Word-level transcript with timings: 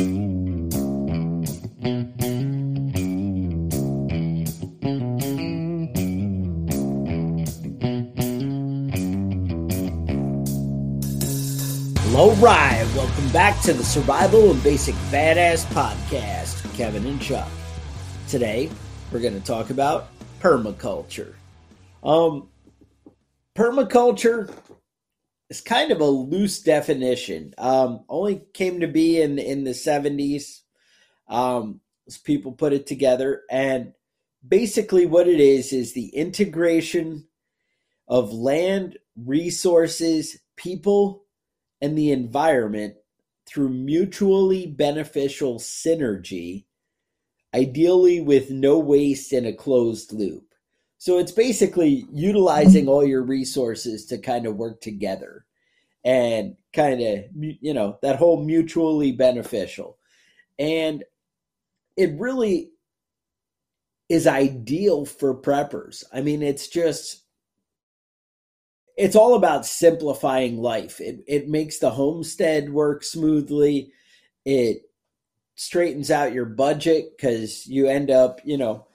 Hello, 0.00 0.12
Ryan. 12.36 12.94
Welcome 12.96 13.28
back 13.30 13.60
to 13.62 13.74
the 13.74 13.84
Survival 13.84 14.52
and 14.52 14.62
Basic 14.62 14.94
Badass 15.10 15.66
Podcast, 15.66 16.62
with 16.62 16.74
Kevin 16.74 17.04
and 17.04 17.20
Chuck. 17.20 17.50
Today, 18.26 18.70
we're 19.12 19.20
going 19.20 19.38
to 19.38 19.46
talk 19.46 19.68
about 19.68 20.08
permaculture. 20.40 21.34
Um, 22.02 22.48
permaculture 23.54 24.50
is 25.50 25.60
kind 25.60 25.90
of 25.90 26.00
a 26.00 26.04
loose 26.04 26.62
definition. 26.62 27.52
Um, 27.58 28.04
only 28.08 28.42
came 28.54 28.80
to 28.80 28.86
be 28.86 29.20
in 29.20 29.38
in 29.38 29.64
the 29.64 29.74
seventies. 29.74 30.62
Um, 31.28 31.80
people 32.24 32.52
put 32.52 32.72
it 32.72 32.86
together, 32.86 33.42
and 33.50 33.92
basically, 34.46 35.06
what 35.06 35.28
it 35.28 35.40
is 35.40 35.72
is 35.72 35.92
the 35.92 36.08
integration 36.08 37.26
of 38.08 38.32
land, 38.32 38.98
resources, 39.16 40.38
people, 40.56 41.24
and 41.80 41.96
the 41.96 42.10
environment 42.10 42.94
through 43.46 43.68
mutually 43.68 44.66
beneficial 44.66 45.58
synergy, 45.58 46.64
ideally 47.54 48.20
with 48.20 48.50
no 48.50 48.78
waste 48.78 49.32
in 49.32 49.44
a 49.46 49.52
closed 49.52 50.12
loop. 50.12 50.49
So 51.00 51.16
it's 51.16 51.32
basically 51.32 52.04
utilizing 52.12 52.86
all 52.86 53.02
your 53.02 53.22
resources 53.22 54.04
to 54.06 54.18
kind 54.18 54.44
of 54.44 54.56
work 54.56 54.82
together 54.82 55.46
and 56.04 56.56
kind 56.74 57.00
of, 57.00 57.24
you 57.32 57.72
know, 57.72 57.98
that 58.02 58.16
whole 58.16 58.44
mutually 58.44 59.10
beneficial. 59.10 59.96
And 60.58 61.02
it 61.96 62.20
really 62.20 62.72
is 64.10 64.26
ideal 64.26 65.06
for 65.06 65.34
preppers. 65.34 66.04
I 66.12 66.20
mean, 66.20 66.42
it's 66.42 66.68
just 66.68 67.22
it's 68.94 69.16
all 69.16 69.36
about 69.36 69.64
simplifying 69.64 70.58
life. 70.58 71.00
It 71.00 71.24
it 71.26 71.48
makes 71.48 71.78
the 71.78 71.92
homestead 71.92 72.68
work 72.68 73.04
smoothly. 73.04 73.90
It 74.44 74.82
straightens 75.54 76.10
out 76.10 76.34
your 76.34 76.44
budget 76.44 77.16
cuz 77.18 77.66
you 77.66 77.86
end 77.86 78.10
up, 78.10 78.42
you 78.44 78.58
know, 78.58 78.86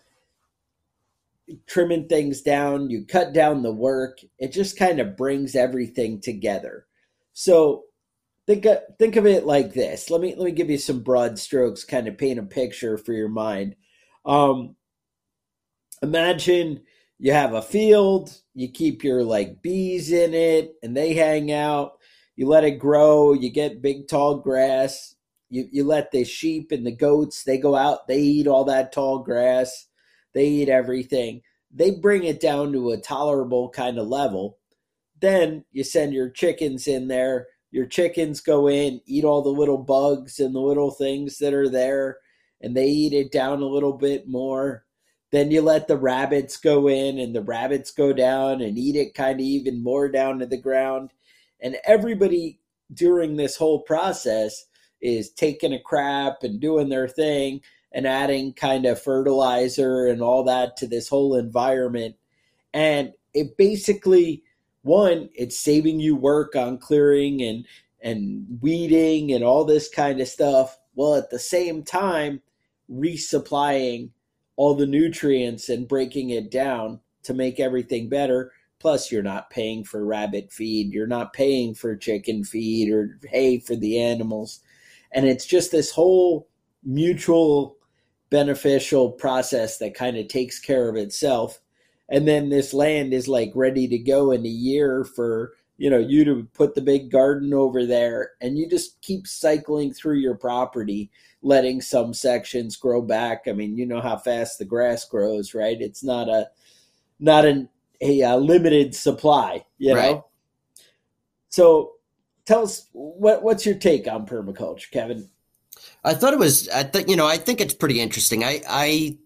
trimming 1.68 2.08
things 2.08 2.42
down, 2.42 2.90
you 2.90 3.06
cut 3.06 3.34
down 3.34 3.62
the 3.62 3.74
work. 3.74 4.20
It 4.40 4.52
just 4.52 4.78
kind 4.78 5.00
of 5.00 5.18
brings 5.18 5.56
everything 5.56 6.22
together. 6.22 6.86
So 7.34 7.84
think 8.48 8.66
of, 8.66 8.80
think 8.98 9.16
of 9.16 9.26
it 9.26 9.46
like 9.46 9.74
this. 9.74 10.10
Let 10.10 10.22
me 10.22 10.36
let 10.36 10.46
me 10.46 10.52
give 10.52 10.70
you 10.70 10.78
some 10.78 11.02
broad 11.02 11.38
strokes, 11.38 11.84
kind 11.84 12.08
of 12.08 12.18
paint 12.18 12.40
a 12.40 12.44
picture 12.44 12.98
for 12.98 13.14
your 13.14 13.30
mind. 13.30 13.76
Um, 14.26 14.76
imagine 16.02 16.82
you 17.20 17.32
have 17.32 17.54
a 17.54 17.62
field, 17.62 18.36
you 18.54 18.72
keep 18.72 19.04
your 19.04 19.24
like 19.24 19.62
bees 19.62 20.12
in 20.12 20.34
it, 20.34 20.76
and 20.84 20.96
they 20.96 21.14
hang 21.14 21.52
out. 21.52 22.00
You 22.36 22.48
let 22.48 22.66
it 22.66 22.80
grow. 22.80 23.34
You 23.34 23.50
get 23.50 23.82
big 23.82 24.08
tall 24.08 24.40
grass. 24.40 25.16
You 25.50 25.68
you 25.72 25.84
let 25.84 26.12
the 26.12 26.24
sheep 26.26 26.72
and 26.72 26.86
the 26.86 26.92
goats 26.96 27.44
they 27.44 27.58
go 27.58 27.76
out. 27.76 28.08
They 28.08 28.20
eat 28.20 28.48
all 28.48 28.66
that 28.66 28.92
tall 28.92 29.20
grass 29.20 29.88
they 30.36 30.46
eat 30.46 30.70
everything. 30.70 31.42
They 31.72 31.92
bring 31.92 32.26
it 32.26 32.40
down 32.40 32.74
to 32.74 32.92
a 32.92 32.98
tolerable 32.98 33.70
kind 33.70 33.98
of 33.98 34.08
level. 34.08 34.60
Then 35.20 35.66
you 35.72 35.84
send 35.84 36.14
your 36.14 36.30
chickens 36.30 36.88
in 36.88 37.08
there. 37.08 37.48
Your 37.72 37.86
chickens 37.86 38.42
go 38.42 38.68
in, 38.68 39.02
eat 39.06 39.24
all 39.24 39.42
the 39.42 39.50
little 39.50 39.78
bugs 39.78 40.40
and 40.40 40.54
the 40.54 40.60
little 40.60 40.92
things 40.92 41.40
that 41.40 41.54
are 41.54 41.70
there, 41.70 42.20
and 42.62 42.76
they 42.76 42.86
eat 42.86 43.14
it 43.14 43.32
down 43.32 43.62
a 43.62 43.66
little 43.66 43.94
bit 43.94 44.28
more. 44.28 44.86
Then 45.32 45.52
you 45.52 45.62
let 45.62 45.88
the 45.88 45.98
rabbits 45.98 46.58
go 46.58 46.88
in, 46.88 47.18
and 47.18 47.36
the 47.36 47.42
rabbits 47.42 47.92
go 47.92 48.14
down 48.14 48.62
and 48.62 48.78
eat 48.78 48.96
it 48.96 49.14
kind 49.14 49.40
of 49.40 49.46
even 49.46 49.84
more 49.84 50.08
down 50.08 50.40
to 50.40 50.46
the 50.46 50.58
ground. 50.58 51.12
And 51.62 51.78
everybody 51.86 52.60
during 52.94 53.36
this 53.36 53.58
whole 53.58 53.80
process 53.82 54.66
is 55.02 55.32
taking 55.32 55.74
a 55.74 55.82
crap 55.82 56.44
and 56.44 56.60
doing 56.60 56.90
their 56.90 57.08
thing 57.08 57.62
and 57.96 58.06
adding 58.06 58.52
kind 58.52 58.86
of 58.86 59.02
fertilizer 59.02 60.06
and 60.06 60.22
all 60.22 60.44
that 60.44 60.76
to 60.76 60.86
this 60.86 61.08
whole 61.08 61.34
environment. 61.36 62.16
And 62.74 63.14
it 63.34 63.56
basically, 63.58 64.44
one, 64.82 65.30
it's 65.34 65.58
saving 65.58 66.02
you 66.02 66.14
work 66.16 66.56
on 66.56 66.78
clearing 66.78 67.42
and 67.42 67.66
and 68.02 68.60
weeding 68.62 69.32
and 69.32 69.44
all 69.44 69.64
this 69.66 69.90
kind 69.90 70.22
of 70.22 70.28
stuff. 70.28 70.78
Well, 70.94 71.16
at 71.16 71.32
the 71.32 71.40
same 71.40 71.84
time, 71.84 72.42
resupplying 72.92 74.12
all 74.58 74.76
the 74.76 74.86
nutrients 74.86 75.70
and 75.70 75.88
breaking 75.88 76.30
it 76.30 76.52
down 76.52 77.00
to 77.24 77.34
make 77.34 77.60
everything 77.60 78.10
better. 78.10 78.52
Plus, 78.80 79.12
you're 79.12 79.24
not 79.24 79.50
paying 79.50 79.84
for 79.84 80.06
rabbit 80.06 80.52
feed, 80.52 80.94
you're 80.94 81.08
not 81.08 81.34
paying 81.34 81.74
for 81.74 81.96
chicken 81.96 82.44
feed 82.44 82.92
or 82.92 83.18
hay 83.24 83.60
for 83.60 83.76
the 83.76 84.00
animals. 84.00 84.60
And 85.12 85.26
it's 85.26 85.46
just 85.46 85.72
this 85.72 85.92
whole 85.92 86.48
mutual 86.84 87.75
beneficial 88.36 89.12
process 89.12 89.78
that 89.78 89.94
kind 89.94 90.18
of 90.18 90.28
takes 90.28 90.60
care 90.60 90.90
of 90.90 90.98
itself. 90.98 91.62
And 92.10 92.28
then 92.28 92.50
this 92.50 92.74
land 92.74 93.14
is 93.14 93.30
like 93.30 93.54
ready 93.56 93.88
to 93.88 93.98
go 93.98 94.32
in 94.32 94.46
a 94.46 94.50
year 94.50 95.06
for 95.06 95.54
you 95.78 95.90
know 95.90 95.98
you 95.98 96.26
to 96.26 96.46
put 96.54 96.76
the 96.76 96.82
big 96.82 97.10
garden 97.10 97.54
over 97.54 97.86
there 97.86 98.32
and 98.42 98.58
you 98.58 98.70
just 98.70 99.02
keep 99.02 99.26
cycling 99.26 99.94
through 99.94 100.18
your 100.18 100.36
property 100.36 101.10
letting 101.44 101.80
some 101.80 102.14
sections 102.14 102.76
grow 102.76 103.02
back. 103.02 103.46
I 103.48 103.54
mean 103.54 103.78
you 103.78 103.86
know 103.86 104.02
how 104.02 104.18
fast 104.18 104.60
the 104.60 104.66
grass 104.66 105.06
grows 105.06 105.54
right? 105.54 105.78
It's 105.80 106.04
not 106.04 106.28
a 106.28 106.50
not 107.22 107.46
an, 107.46 107.70
a, 108.02 108.20
a 108.20 108.36
limited 108.36 108.94
supply 108.94 109.64
you 109.78 109.94
know? 109.94 110.00
Right. 110.00 110.22
so 111.48 111.94
tell 112.46 112.64
us 112.64 112.90
what 112.92 113.44
what's 113.44 113.66
your 113.66 113.76
take 113.76 114.10
on 114.10 114.28
permaculture 114.28 114.92
kevin 114.92 115.30
I 116.04 116.14
thought 116.14 116.34
it 116.34 116.40
was. 116.40 116.70
I 116.70 116.84
thought 116.84 117.10
you 117.10 117.16
know. 117.16 117.28
I 117.28 117.38
think 117.38 117.62
it's 117.62 117.74
pretty 117.74 118.00
interesting. 118.00 118.44
I, 118.44 118.62
I, 118.68 119.18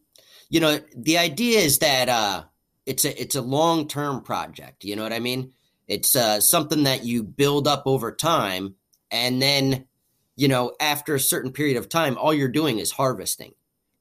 you 0.50 0.60
know, 0.60 0.80
the 0.96 1.18
idea 1.18 1.60
is 1.60 1.80
that 1.80 2.10
uh, 2.10 2.44
it's 2.86 3.06
a 3.06 3.22
it's 3.22 3.36
a 3.36 3.42
long 3.42 3.88
term 3.88 4.22
project. 4.22 4.84
You 4.84 4.96
know 4.96 5.04
what 5.04 5.14
I 5.14 5.20
mean? 5.20 5.54
It's 5.88 6.16
uh, 6.16 6.40
something 6.40 6.84
that 6.84 7.04
you 7.04 7.24
build 7.24 7.68
up 7.68 7.84
over 7.86 8.12
time, 8.12 8.76
and 9.12 9.42
then 9.42 9.86
you 10.40 10.48
know, 10.48 10.74
after 10.80 11.16
a 11.16 11.20
certain 11.20 11.52
period 11.52 11.76
of 11.76 11.90
time, 11.90 12.18
all 12.18 12.34
you're 12.34 12.48
doing 12.48 12.80
is 12.80 12.92
harvesting 12.92 13.54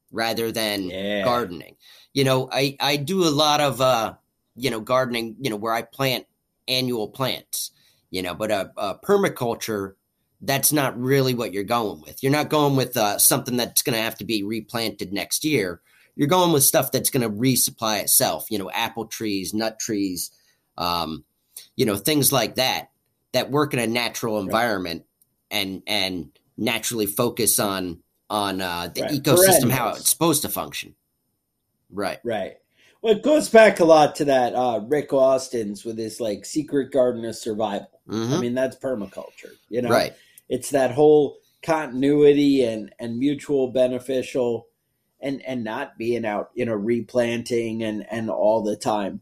rather 0.09 0.53
than 0.53 0.89
Yeah. 0.89 1.25
gardening. 1.25 1.75
You 2.13 2.23
know, 2.23 2.47
I, 2.49 2.77
I 2.79 2.95
do 2.95 3.27
a 3.27 3.29
lot 3.29 3.59
of, 3.59 3.81
uh, 3.81 4.13
you 4.55 4.71
know, 4.71 4.79
gardening, 4.79 5.35
you 5.41 5.49
know, 5.49 5.57
where 5.57 5.73
I 5.73 5.81
plant 5.81 6.25
annual 6.69 7.09
plants, 7.09 7.71
you 8.09 8.21
know, 8.21 8.33
but 8.33 8.51
a, 8.51 8.71
a 8.77 8.95
permaculture, 8.95 9.95
that's 10.41 10.71
not 10.71 10.99
really 10.99 11.33
what 11.33 11.53
you're 11.53 11.63
going 11.63 12.01
with. 12.01 12.23
You're 12.23 12.31
not 12.31 12.49
going 12.49 12.75
with 12.75 12.95
uh, 12.95 13.17
something 13.17 13.57
that's 13.57 13.81
going 13.81 13.95
to 13.95 14.01
have 14.01 14.17
to 14.19 14.25
be 14.25 14.43
replanted 14.43 15.11
next 15.11 15.43
year. 15.43 15.81
You're 16.15 16.27
going 16.27 16.51
with 16.53 16.63
stuff 16.63 16.91
that's 16.91 17.09
going 17.09 17.23
to 17.23 17.29
resupply 17.29 18.01
itself, 18.01 18.49
you 18.49 18.57
know, 18.57 18.71
apple 18.71 19.05
trees, 19.05 19.53
nut 19.53 19.79
trees, 19.79 20.31
um, 20.77 21.23
you 21.75 21.85
know, 21.85 21.95
things 21.95 22.31
like 22.31 22.55
that, 22.55 22.89
that 23.33 23.51
work 23.51 23.73
in 23.73 23.79
a 23.79 23.87
natural 23.87 24.39
environment 24.39 25.05
and, 25.51 25.83
and 25.87 26.29
naturally 26.57 27.05
focus 27.05 27.59
on, 27.59 27.99
on 28.29 28.61
uh, 28.61 28.89
the 28.93 29.01
Right. 29.01 29.11
ecosystem, 29.11 29.71
how 29.71 29.89
it's 29.89 30.09
supposed 30.09 30.41
to 30.43 30.49
function. 30.49 30.95
Right. 31.91 32.19
Right. 32.23 32.53
Well, 33.01 33.15
it 33.15 33.23
goes 33.23 33.49
back 33.49 33.79
a 33.79 33.85
lot 33.85 34.15
to 34.15 34.25
that 34.25 34.53
uh, 34.53 34.81
Rick 34.87 35.13
Austin's 35.13 35.85
with 35.85 35.97
his 35.97 36.19
like 36.19 36.45
secret 36.45 36.91
garden 36.91 37.23
of 37.25 37.35
survival. 37.35 38.01
Mhm. 38.07 38.37
I 38.37 38.39
mean, 38.41 38.53
that's 38.53 38.75
permaculture. 38.75 39.53
You 39.69 39.81
know, 39.81 39.89
right. 39.89 40.13
It's 40.49 40.71
that 40.71 40.91
whole 40.91 41.37
continuity 41.61 42.63
and 42.63 42.93
and 42.99 43.17
mutual 43.17 43.71
beneficial, 43.71 44.67
and 45.21 45.41
and 45.45 45.63
not 45.63 45.97
being 45.97 46.25
out, 46.25 46.49
you 46.55 46.65
know, 46.65 46.73
replanting 46.75 47.83
and 47.83 48.05
and 48.11 48.29
all 48.29 48.61
the 48.61 48.75
time. 48.75 49.21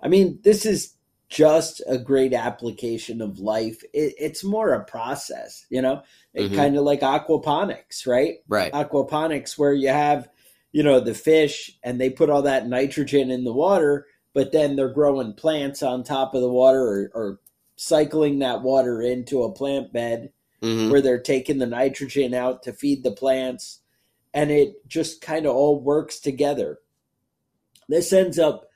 I 0.00 0.08
mean, 0.08 0.38
this 0.42 0.66
is 0.66 0.94
just 1.30 1.80
a 1.88 1.98
great 1.98 2.34
application 2.34 3.20
of 3.22 3.38
life. 3.38 3.82
It, 3.94 4.14
it's 4.18 4.44
more 4.44 4.72
a 4.74 4.84
process, 4.84 5.64
you 5.70 5.80
know, 5.82 6.02
Mhm. 6.36 6.54
kind 6.54 6.76
of 6.76 6.84
like 6.84 7.00
aquaponics, 7.00 8.06
right? 8.06 8.36
Right. 8.48 8.72
aquaponics 8.72 9.56
where 9.58 9.72
you 9.72 9.88
have 9.88 10.28
you 10.72 10.82
know 10.82 10.98
the 11.00 11.14
fish 11.14 11.78
and 11.84 12.00
they 12.00 12.10
put 12.10 12.28
all 12.28 12.42
that 12.42 12.66
nitrogen 12.68 13.30
in 13.30 13.44
the 13.44 13.52
water 13.52 14.06
but 14.34 14.50
then 14.50 14.74
they're 14.74 14.88
growing 14.88 15.32
plants 15.32 15.84
on 15.84 16.02
top 16.02 16.34
of 16.34 16.40
the 16.40 16.50
water 16.50 16.80
or, 16.82 17.10
or 17.14 17.40
cycling 17.76 18.40
that 18.40 18.62
water 18.62 19.00
into 19.00 19.44
a 19.44 19.52
plant 19.52 19.92
bed 19.92 20.32
Mhm. 20.64 20.90
where 20.90 21.00
they're 21.02 21.20
taking 21.20 21.58
the 21.58 21.66
nitrogen 21.66 22.34
out 22.34 22.62
to 22.62 22.72
feed 22.72 23.02
the 23.02 23.10
plants 23.12 23.80
and 24.32 24.50
it 24.50 24.86
just 24.88 25.20
kind 25.20 25.46
of 25.46 25.54
all 25.54 25.80
works 25.80 26.18
together 26.18 26.78
this 27.88 28.12
ends 28.12 28.38
up 28.38 28.68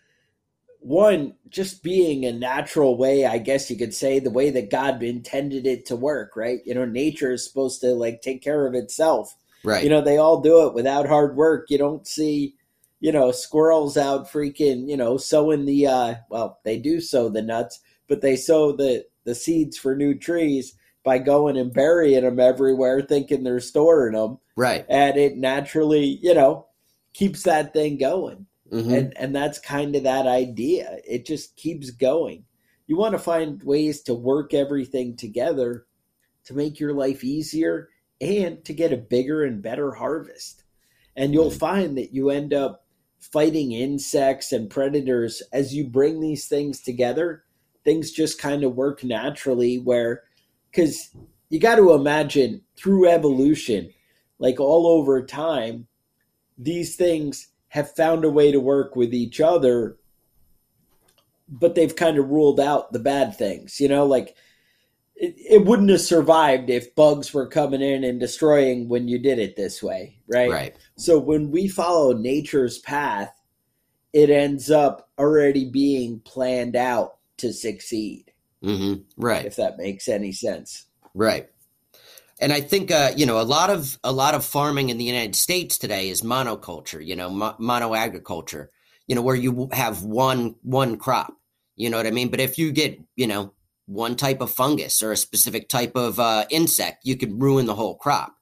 one 0.81 1.35
just 1.49 1.83
being 1.83 2.25
a 2.25 2.33
natural 2.33 2.97
way 2.97 3.27
i 3.27 3.37
guess 3.39 3.69
you 3.71 3.77
could 3.77 3.93
say 3.95 4.19
the 4.19 4.31
way 4.31 4.51
that 4.51 4.71
god 4.71 5.03
intended 5.03 5.67
it 5.67 5.85
to 5.87 5.97
work 5.97 6.37
right 6.37 6.61
you 6.65 6.75
know 6.75 6.85
nature 6.85 7.33
is 7.33 7.45
supposed 7.45 7.81
to 7.81 7.89
like 7.89 8.21
take 8.21 8.43
care 8.43 8.67
of 8.67 8.75
itself 8.75 9.35
Right. 9.65 9.83
you 9.83 9.91
know, 9.91 10.01
they 10.01 10.19
all 10.19 10.41
do 10.41 10.69
it 10.69 10.73
without 10.75 11.09
hard 11.09 11.37
work. 11.37 11.67
You 11.69 11.79
don't 11.79 12.07
see, 12.07 12.55
you 13.01 13.11
know, 13.11 13.33
squirrels 13.33 13.97
out 13.97 14.31
freaking, 14.31 14.89
you 14.89 14.97
know, 14.97 15.17
sowing 15.17 15.65
the 15.65 15.89
uh 15.89 16.15
well, 16.31 16.61
they 16.65 16.79
do 16.79 17.01
sow 17.01 17.29
the 17.29 17.43
nuts, 17.43 17.81
but 18.07 18.21
they 18.21 18.37
sow 18.37 18.71
the 18.71 19.05
the 19.25 19.35
seeds 19.35 19.77
for 19.77 19.97
new 19.97 20.15
trees 20.15 20.75
by 21.09 21.17
going 21.17 21.57
and 21.57 21.73
burying 21.73 22.23
them 22.23 22.39
everywhere 22.39 23.01
thinking 23.01 23.43
they're 23.43 23.61
storing 23.61 24.13
them 24.13 24.37
right. 24.57 24.85
and 24.91 25.17
it 25.17 25.39
naturally, 25.39 26.19
you 26.23 26.35
know, 26.35 26.67
keeps 27.15 27.45
that 27.45 27.73
thing 27.73 27.97
going. 27.97 28.45
Mhm. 28.71 28.95
And 28.95 29.17
and 29.17 29.35
that's 29.35 29.59
kind 29.59 29.97
of 29.97 30.03
that 30.03 30.27
idea. 30.27 30.99
It 31.09 31.25
just 31.25 31.57
keeps 31.57 31.91
going. 31.91 32.45
You 32.87 32.99
want 32.99 33.13
to 33.13 33.19
find 33.19 33.63
ways 33.63 34.03
to 34.03 34.13
work 34.13 34.53
everything 34.53 35.17
together 35.17 35.87
to 36.45 36.53
make 36.55 36.79
your 36.79 36.93
life 36.93 37.25
easier 37.25 37.89
and 38.21 38.63
to 38.67 38.75
get 38.75 38.93
a 38.93 38.99
bigger 38.99 39.45
and 39.45 39.63
better 39.63 39.93
harvest. 39.93 40.63
And 41.17 41.33
you'll 41.33 41.51
find 41.51 41.97
that 41.97 42.13
you 42.13 42.29
end 42.29 42.53
up 42.53 42.85
fighting 43.19 43.73
insects 43.73 44.53
and 44.53 44.69
predators 44.69 45.43
as 45.55 45.75
you 45.75 45.87
bring 45.89 46.21
these 46.21 46.47
things 46.47 46.83
together. 46.83 47.45
Things 47.83 48.13
just 48.13 48.39
kind 48.39 48.63
of 48.63 48.77
work 48.77 49.03
naturally 49.03 49.79
where 49.79 50.25
cuz 50.73 51.11
you 51.49 51.59
got 51.59 51.77
to 51.77 51.93
imagine 51.93 52.63
through 52.77 53.09
evolution 53.09 53.91
like 54.39 54.61
all 54.61 54.87
over 54.87 55.25
time 55.25 55.87
these 56.57 56.97
things 56.97 57.49
have 57.69 57.95
found 57.95 58.25
a 58.25 58.31
way 58.31 58.51
to 58.51 58.61
work 58.61 58.97
with 58.97 59.15
each 59.15 59.41
other 59.41 59.97
but 61.49 61.75
they've 61.75 61.97
kind 61.97 62.19
of 62.19 62.29
ruled 62.29 62.61
out 62.61 62.93
the 62.93 62.99
bad 62.99 63.37
things 63.37 63.81
you 63.81 63.89
know? 63.89 64.05
Like 64.05 64.37
it, 65.17 65.35
it 65.37 65.65
wouldn't 65.65 65.91
have 65.91 66.01
survived 66.01 66.71
if 66.71 66.95
bugs 66.95 67.33
were 67.35 67.47
coming 67.47 67.81
in 67.81 68.05
and 68.05 68.21
destroying 68.21 68.89
when 68.89 69.09
you 69.09 69.19
did 69.19 69.39
it 69.39 69.57
this 69.57 69.83
way 69.83 70.19
right? 70.29 70.51
Right. 70.51 70.77
so 70.97 71.19
when 71.19 71.51
we 71.51 71.69
follow 71.69 72.13
nature's 72.13 72.79
path 72.79 73.35
it 74.13 74.31
ends 74.31 74.71
up 74.71 75.11
already 75.19 75.65
being 75.65 76.21
planned 76.21 76.77
out 76.77 77.19
to 77.39 77.53
succeed 77.53 78.33
hmm 78.63 78.95
Right. 79.17 79.47
if 79.47 79.57
that 79.57 79.77
makes 79.79 80.09
any 80.09 80.33
sense 80.33 80.87
Right. 81.15 81.49
And 82.41 82.53
I 82.53 82.61
think 82.61 82.91
uh, 82.91 83.13
you 83.17 83.27
know 83.27 83.41
a 83.41 83.43
lot 83.43 83.71
of 83.71 83.99
a 84.05 84.13
lot 84.13 84.35
of 84.35 84.45
farming 84.45 84.91
in 84.91 84.99
the 84.99 85.05
United 85.05 85.35
States 85.35 85.77
today 85.77 86.09
is 86.09 86.23
monoculture, 86.23 87.05
you 87.05 87.17
know, 87.17 87.29
mo- 87.31 87.57
mono 87.59 87.95
agriculture, 87.95 88.71
you 89.09 89.17
know, 89.17 89.23
where 89.23 89.35
you 89.35 89.69
have 89.73 90.05
one 90.05 90.55
one 90.63 90.97
crop. 90.97 91.35
You 91.75 91.91
know 91.91 91.97
what 91.97 92.07
I 92.07 92.13
mean? 92.13 92.29
But 92.29 92.41
if 92.41 92.59
you 92.59 92.71
get, 92.71 93.01
you 93.17 93.27
know, 93.27 93.55
one 93.87 94.15
type 94.15 94.41
of 94.41 94.53
fungus 94.53 95.03
or 95.03 95.13
a 95.13 95.17
specific 95.17 95.69
type 95.69 95.97
of 95.97 96.21
uh, 96.21 96.45
insect, 96.51 97.05
you 97.05 97.17
could 97.17 97.41
ruin 97.41 97.67
the 97.67 97.75
whole 97.75 97.97
crop. 97.97 98.35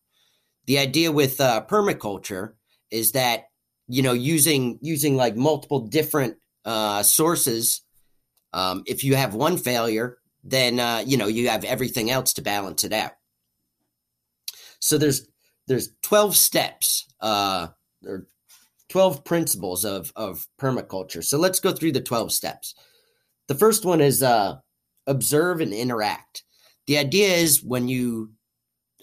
The 0.66 0.78
idea 0.78 1.10
with 1.12 1.40
uh, 1.40 1.64
permaculture 1.66 2.54
is 2.90 3.12
that 3.12 3.44
you 3.88 4.02
know 4.02 4.12
using 4.12 4.78
using 4.82 5.16
like 5.16 5.36
multiple 5.36 5.80
different 5.80 6.36
uh, 6.66 7.02
sources. 7.02 7.80
Um, 8.56 8.82
if 8.86 9.04
you 9.04 9.16
have 9.16 9.34
one 9.34 9.58
failure, 9.58 10.16
then 10.42 10.80
uh, 10.80 11.02
you 11.06 11.18
know 11.18 11.28
you 11.28 11.50
have 11.50 11.64
everything 11.64 12.10
else 12.10 12.32
to 12.34 12.42
balance 12.42 12.84
it 12.84 12.92
out. 12.92 13.12
So 14.80 14.96
there's 14.96 15.28
there's 15.66 15.90
twelve 16.00 16.34
steps, 16.34 17.06
uh, 17.20 17.68
or 18.06 18.26
twelve 18.88 19.24
principles 19.24 19.84
of 19.84 20.10
of 20.16 20.46
permaculture. 20.58 21.22
So 21.22 21.36
let's 21.38 21.60
go 21.60 21.72
through 21.72 21.92
the 21.92 22.00
twelve 22.00 22.32
steps. 22.32 22.74
The 23.48 23.54
first 23.54 23.84
one 23.84 24.00
is 24.00 24.22
uh, 24.22 24.56
observe 25.06 25.60
and 25.60 25.74
interact. 25.74 26.42
The 26.86 26.96
idea 26.96 27.28
is 27.34 27.62
when 27.62 27.88
you 27.88 28.32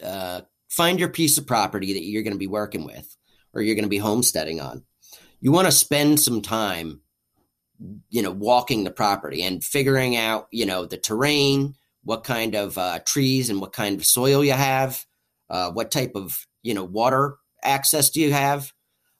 uh, 0.01 0.41
find 0.69 1.00
your 1.00 1.09
piece 1.09 1.38
of 1.38 1.45
property 1.45 1.94
that 1.94 2.03
you're 2.03 2.23
going 2.23 2.33
to 2.33 2.39
be 2.39 2.47
working 2.47 2.85
with, 2.85 3.15
or 3.53 3.61
you're 3.61 3.75
going 3.75 3.85
to 3.85 3.97
be 3.97 4.00
homesteading 4.00 4.62
on, 4.62 4.83
you 5.41 5.51
want 5.51 5.67
to 5.67 5.72
spend 5.72 6.19
some 6.19 6.41
time 6.41 7.02
you 8.10 8.22
know 8.22 8.32
walking 8.32 8.84
the 8.84 8.92
property 8.92 9.44
and 9.44 9.63
figuring 9.63 10.15
out 10.15 10.48
you 10.51 10.65
know 10.65 10.86
the 10.86 10.98
terrain 10.98 11.75
what 12.03 12.24
kind 12.24 12.56
of 12.56 12.77
uh, 12.77 13.00
trees 13.06 13.50
and 13.50 13.62
what 13.62 13.72
kind 13.72 13.98
of 13.98 14.06
soil 14.06 14.44
you 14.44 14.53
have 14.53 15.06
uh, 15.53 15.72
what 15.72 15.92
type 15.92 16.13
of 16.15 16.48
you 16.63 16.74
know 16.74 16.84
water 16.84 17.38
access 17.63 18.10
do 18.10 18.20
you 18.20 18.34
have? 18.34 18.72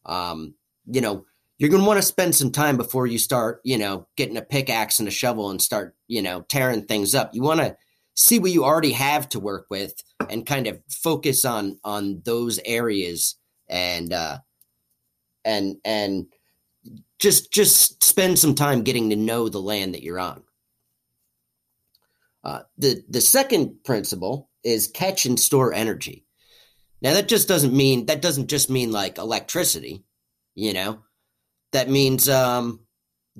Um, 0.06 0.56
you 0.86 1.00
know 1.00 1.26
you're 1.60 1.70
going 1.70 1.84
to 1.84 1.88
want 1.88 2.00
to 2.00 2.06
spend 2.06 2.36
some 2.36 2.52
time 2.52 2.76
before 2.76 3.08
you 3.08 3.20
start 3.20 3.62
you 3.64 3.78
know 3.78 4.08
getting 4.18 4.36
a 4.36 4.42
pickaxe 4.42 5.00
and 5.00 5.08
a 5.08 5.12
shovel 5.12 5.50
and 5.50 5.62
start 5.62 5.96
you 6.08 6.22
know 6.22 6.42
tearing 6.50 6.86
things 6.86 7.14
up. 7.14 7.34
You 7.34 7.44
want 7.44 7.60
to 7.60 7.78
see 8.16 8.40
what 8.40 8.52
you 8.52 8.66
already 8.66 8.94
have 8.94 9.30
to 9.30 9.40
work 9.40 9.68
with 9.70 9.94
and 10.30 10.46
kind 10.46 10.68
of 10.68 10.80
focus 10.90 11.46
on 11.46 11.80
on 11.84 12.22
those 12.26 12.60
areas 12.66 13.36
and 13.70 14.12
uh 14.12 14.40
and 15.46 15.76
and 15.86 16.26
just 17.24 17.54
just 17.54 18.04
spend 18.04 18.38
some 18.38 18.54
time 18.54 18.84
getting 18.84 19.10
to 19.10 19.16
know 19.16 19.48
the 19.48 19.62
land 19.62 19.94
that 19.94 20.04
you're 20.04 20.20
on. 20.20 20.44
Uh, 22.44 22.64
the 22.78 23.02
the 23.08 23.22
second 23.22 23.82
principle 23.86 24.50
is 24.62 24.90
catch 24.90 25.26
and 25.26 25.40
store 25.40 25.74
energy. 25.74 26.26
Now 27.02 27.14
that 27.14 27.30
just 27.30 27.48
doesn't 27.48 27.74
mean 27.74 28.08
that 28.08 28.22
doesn't 28.22 28.50
just 28.50 28.70
mean 28.70 28.92
like 28.92 29.18
electricity, 29.18 30.04
you 30.54 30.74
know. 30.74 31.00
That 31.72 31.90
means 31.90 32.28
um, 32.28 32.82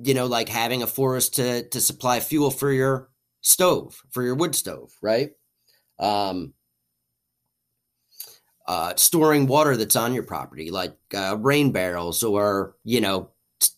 you 0.02 0.14
know 0.14 0.26
like 0.26 0.48
having 0.48 0.82
a 0.82 0.86
forest 0.86 1.34
to 1.34 1.68
to 1.68 1.78
supply 1.78 2.20
fuel 2.20 2.50
for 2.50 2.72
your 2.72 3.10
stove, 3.42 4.02
for 4.12 4.22
your 4.22 4.34
wood 4.34 4.54
stove, 4.54 4.92
right? 5.02 5.32
Um, 5.98 6.54
uh, 8.66 8.94
storing 8.96 9.46
water 9.46 9.76
that's 9.76 9.94
on 9.94 10.14
your 10.14 10.22
property, 10.22 10.70
like 10.70 10.96
uh, 11.14 11.36
rain 11.38 11.70
barrels, 11.70 12.22
or 12.22 12.76
you 12.82 13.02
know, 13.02 13.28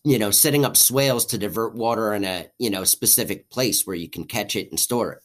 you 0.03 0.19
know, 0.19 0.31
setting 0.31 0.65
up 0.65 0.77
swales 0.77 1.25
to 1.27 1.37
divert 1.37 1.75
water 1.75 2.13
in 2.13 2.23
a 2.23 2.47
you 2.59 2.69
know 2.69 2.83
specific 2.83 3.49
place 3.49 3.85
where 3.85 3.95
you 3.95 4.09
can 4.09 4.23
catch 4.25 4.55
it 4.55 4.69
and 4.69 4.79
store 4.79 5.13
it. 5.13 5.19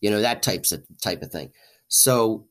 You 0.00 0.10
know 0.10 0.20
that 0.20 0.42
types 0.42 0.72
of 0.72 0.84
type 1.02 1.22
of 1.22 1.30
thing. 1.30 1.50
So, 1.88 2.46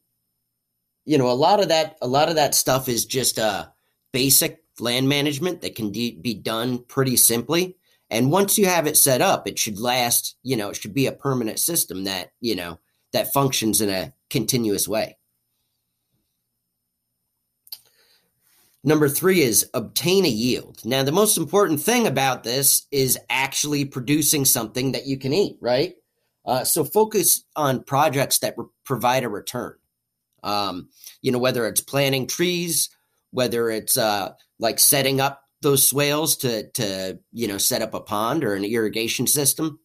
you 1.05 1.17
know, 1.17 1.29
a 1.29 1.33
lot 1.33 1.59
of 1.59 1.69
that, 1.69 1.97
a 2.01 2.07
lot 2.07 2.29
of 2.29 2.35
that 2.35 2.55
stuff 2.55 2.87
is 2.87 3.05
just 3.05 3.39
uh, 3.39 3.67
basic 4.11 4.63
land 4.79 5.09
management 5.09 5.61
that 5.61 5.75
can 5.75 5.91
de- 5.91 6.19
be 6.21 6.33
done 6.33 6.83
pretty 6.85 7.17
simply. 7.17 7.77
And 8.09 8.31
once 8.31 8.57
you 8.57 8.67
have 8.67 8.87
it 8.87 8.97
set 8.97 9.21
up, 9.21 9.47
it 9.47 9.57
should 9.57 9.79
last. 9.79 10.37
You 10.43 10.55
know, 10.55 10.69
it 10.69 10.75
should 10.75 10.93
be 10.93 11.07
a 11.07 11.11
permanent 11.11 11.59
system 11.59 12.05
that 12.05 12.31
you 12.39 12.55
know 12.55 12.79
that 13.11 13.33
functions 13.33 13.81
in 13.81 13.89
a 13.89 14.13
continuous 14.29 14.87
way. 14.87 15.17
Number 18.83 19.07
three 19.07 19.41
is 19.41 19.69
obtain 19.73 20.25
a 20.25 20.29
yield. 20.29 20.81
Now, 20.83 21.03
the 21.03 21.11
most 21.11 21.37
important 21.37 21.81
thing 21.81 22.05
about 22.05 22.43
this 22.43 22.85
is 22.91 23.17
actually 23.29 23.85
producing 23.85 24.43
something 24.43 24.91
that 24.91 25.07
you 25.07 25.17
can 25.17 25.33
eat, 25.33 25.57
right? 25.61 25.93
Uh, 26.45 26.65
so 26.65 26.83
focus 26.83 27.45
on 27.55 27.83
projects 27.83 28.39
that 28.39 28.55
re- 28.57 28.65
provide 28.85 29.23
a 29.23 29.29
return. 29.29 29.75
Um, 30.43 30.89
you 31.21 31.31
know, 31.31 31.39
whether 31.39 31.65
it's 31.65 31.79
planting 31.79 32.27
trees, 32.27 32.89
whether 33.31 33.69
it's 33.69 33.97
uh, 33.97 34.33
like 34.59 34.79
setting 34.79 35.21
up 35.21 35.41
those 35.61 35.87
swales 35.87 36.35
to 36.37 36.69
to 36.71 37.17
you 37.31 37.47
know 37.47 37.57
set 37.57 37.81
up 37.81 37.93
a 37.93 38.01
pond 38.01 38.43
or 38.43 38.53
an 38.53 38.65
irrigation 38.65 39.25
system. 39.25 39.79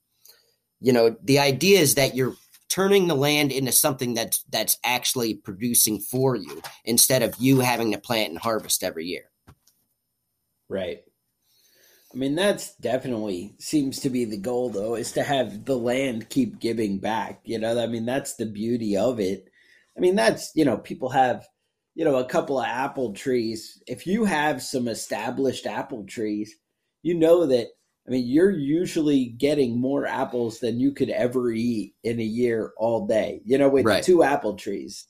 You 0.81 0.93
know, 0.93 1.17
the 1.23 1.39
idea 1.39 1.79
is 1.79 1.95
that 1.95 2.17
you're 2.17 2.35
turning 2.69 3.09
the 3.09 3.15
land 3.15 3.51
into 3.53 3.73
something 3.73 4.15
that's 4.15 4.45
that's 4.51 4.79
actually 4.85 5.35
producing 5.35 6.01
for 6.01 6.37
you 6.37 6.63
instead 6.85 7.23
of 7.23 7.35
you 7.39 7.61
having 7.61 7.93
to 7.93 7.99
plant 7.99 8.31
and 8.31 8.39
harvest 8.39 8.85
every 8.85 9.07
year. 9.07 9.31
Right. 10.69 11.03
I 12.13 12.17
mean, 12.17 12.35
that's 12.35 12.75
definitely 12.77 13.55
seems 13.59 14.01
to 14.01 14.11
be 14.11 14.25
the 14.25 14.39
goal, 14.39 14.71
though, 14.71 14.95
is 14.95 15.13
to 15.13 15.23
have 15.23 15.67
the 15.67 15.77
land 15.77 16.31
keep 16.31 16.59
giving 16.59 16.99
back. 16.99 17.41
You 17.45 17.59
know, 17.59 17.79
I 17.79 17.87
mean, 17.87 18.07
that's 18.07 18.37
the 18.37 18.47
beauty 18.47 18.97
of 18.97 19.21
it. 19.21 19.51
I 19.97 20.01
mean, 20.01 20.17
that's, 20.17 20.53
you 20.55 20.65
know, 20.65 20.79
people 20.79 21.11
have, 21.11 21.47
you 21.95 22.05
know, 22.05 22.17
a 22.17 22.25
couple 22.25 22.59
of 22.59 22.67
apple 22.67 23.13
trees. 23.13 23.83
If 23.87 24.07
you 24.07 24.25
have 24.25 24.63
some 24.63 24.89
established 24.89 25.67
apple 25.67 26.05
trees, 26.05 26.55
you 27.03 27.15
know 27.15 27.47
that, 27.47 27.69
I 28.09 28.11
mean, 28.11 28.27
you're 28.27 28.51
usually 28.51 29.27
getting 29.27 29.79
more 29.79 30.07
apples 30.07 30.61
than 30.61 30.81
you 30.81 30.93
could 30.93 31.11
ever 31.11 31.53
eat 31.53 31.95
in 32.03 32.19
a 32.19 32.25
year 32.25 32.73
all 32.79 33.07
day, 33.07 33.43
you 33.45 33.59
know, 33.59 33.69
with 33.69 33.85
right. 33.85 34.03
two 34.03 34.23
apple 34.23 34.55
trees, 34.55 35.05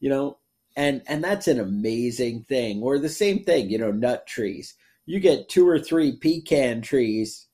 you 0.00 0.10
know, 0.10 0.36
and, 0.76 1.00
and 1.06 1.24
that's 1.24 1.48
an 1.48 1.58
amazing 1.58 2.44
thing. 2.44 2.82
Or 2.82 2.98
the 2.98 3.08
same 3.08 3.42
thing, 3.42 3.70
you 3.70 3.78
know, 3.78 3.90
nut 3.90 4.26
trees 4.26 4.74
you 5.06 5.20
get 5.20 5.48
two 5.48 5.66
or 5.66 5.78
three 5.78 6.16
pecan 6.16 6.82
trees, 6.82 7.46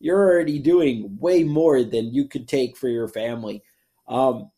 you're 0.00 0.18
already 0.18 0.58
doing 0.58 1.16
way 1.20 1.44
more 1.44 1.84
than 1.84 2.12
you 2.14 2.26
could 2.26 2.48
take 2.48 2.76
for 2.76 2.88
your 2.88 3.08
family. 3.08 3.62
Um, 4.08 4.50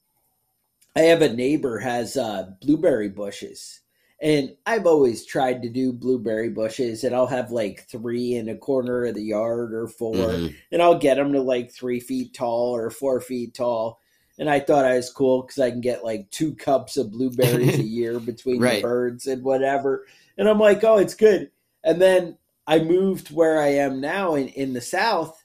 I 0.97 1.01
have 1.01 1.23
a 1.23 1.33
neighbor 1.33 1.79
has 1.79 2.17
uh, 2.17 2.51
blueberry 2.61 3.09
bushes, 3.09 3.80
and 4.23 4.55
I've 4.67 4.87
always 4.87 5.25
tried 5.25 5.63
to 5.63 5.71
do 5.71 5.93
blueberry 5.93 6.51
bushes, 6.51 7.05
and 7.05 7.15
I'll 7.15 7.27
have 7.27 7.51
like 7.51 7.87
three 7.89 8.35
in 8.35 8.51
a 8.51 8.57
corner 8.57 9.07
of 9.07 9.15
the 9.15 9.23
yard 9.23 9.73
or 9.73 9.89
4 9.89 10.15
mm-hmm. 10.15 10.55
and 10.73 10.83
I'll 10.83 10.99
get 10.99 11.17
them 11.17 11.33
to 11.33 11.41
like 11.41 11.73
three 11.73 12.01
feet 12.01 12.35
tall 12.35 12.77
or 12.77 12.91
four 12.91 13.21
feet 13.21 13.55
tall. 13.55 13.99
And 14.39 14.49
I 14.49 14.61
thought 14.61 14.85
I 14.85 14.97
was 14.97 15.11
cool 15.11 15.43
because 15.43 15.59
I 15.59 15.71
can 15.71 15.81
get 15.81 16.05
like 16.05 16.31
two 16.31 16.55
cups 16.55 16.97
of 16.97 17.13
blueberries 17.13 17.79
a 17.79 17.83
year 17.83 18.21
between 18.21 18.61
right. 18.61 18.77
the 18.77 18.83
birds 18.83 19.27
and 19.27 19.43
whatever. 19.43 20.07
And 20.37 20.49
I'm 20.49 20.59
like, 20.59 20.85
oh, 20.85 20.99
it's 20.99 21.15
good. 21.15 21.51
And 21.83 22.01
then 22.01 22.37
I 22.67 22.79
moved 22.79 23.31
where 23.31 23.61
I 23.61 23.69
am 23.69 24.01
now 24.01 24.35
in, 24.35 24.49
in 24.49 24.75
the 24.75 24.81
South, 24.81 25.37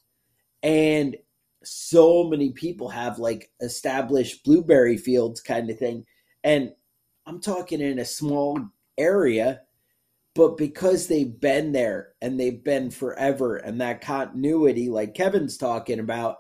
and 0.62 1.16
so 1.64 2.26
many 2.26 2.52
people 2.52 2.90
have 2.90 3.20
like 3.20 3.52
established 3.62 4.44
blueberry 4.44 4.98
fields 4.98 5.42
kind 5.42 5.70
of 5.70 5.80
thing. 5.80 6.06
And 6.44 6.74
I'm 7.26 7.40
talking 7.40 7.82
in 7.82 8.00
a 8.00 8.06
small 8.06 8.60
area, 8.98 9.62
but 10.36 10.58
because 10.58 11.08
they've 11.08 11.40
been 11.40 11.72
there 11.72 12.14
and 12.22 12.40
they've 12.40 12.64
been 12.64 12.92
forever 12.92 13.58
and 13.58 13.82
that 13.82 14.02
continuity, 14.02 14.90
like 14.90 15.16
Kevin's 15.16 15.58
talking 15.58 16.00
about, 16.00 16.38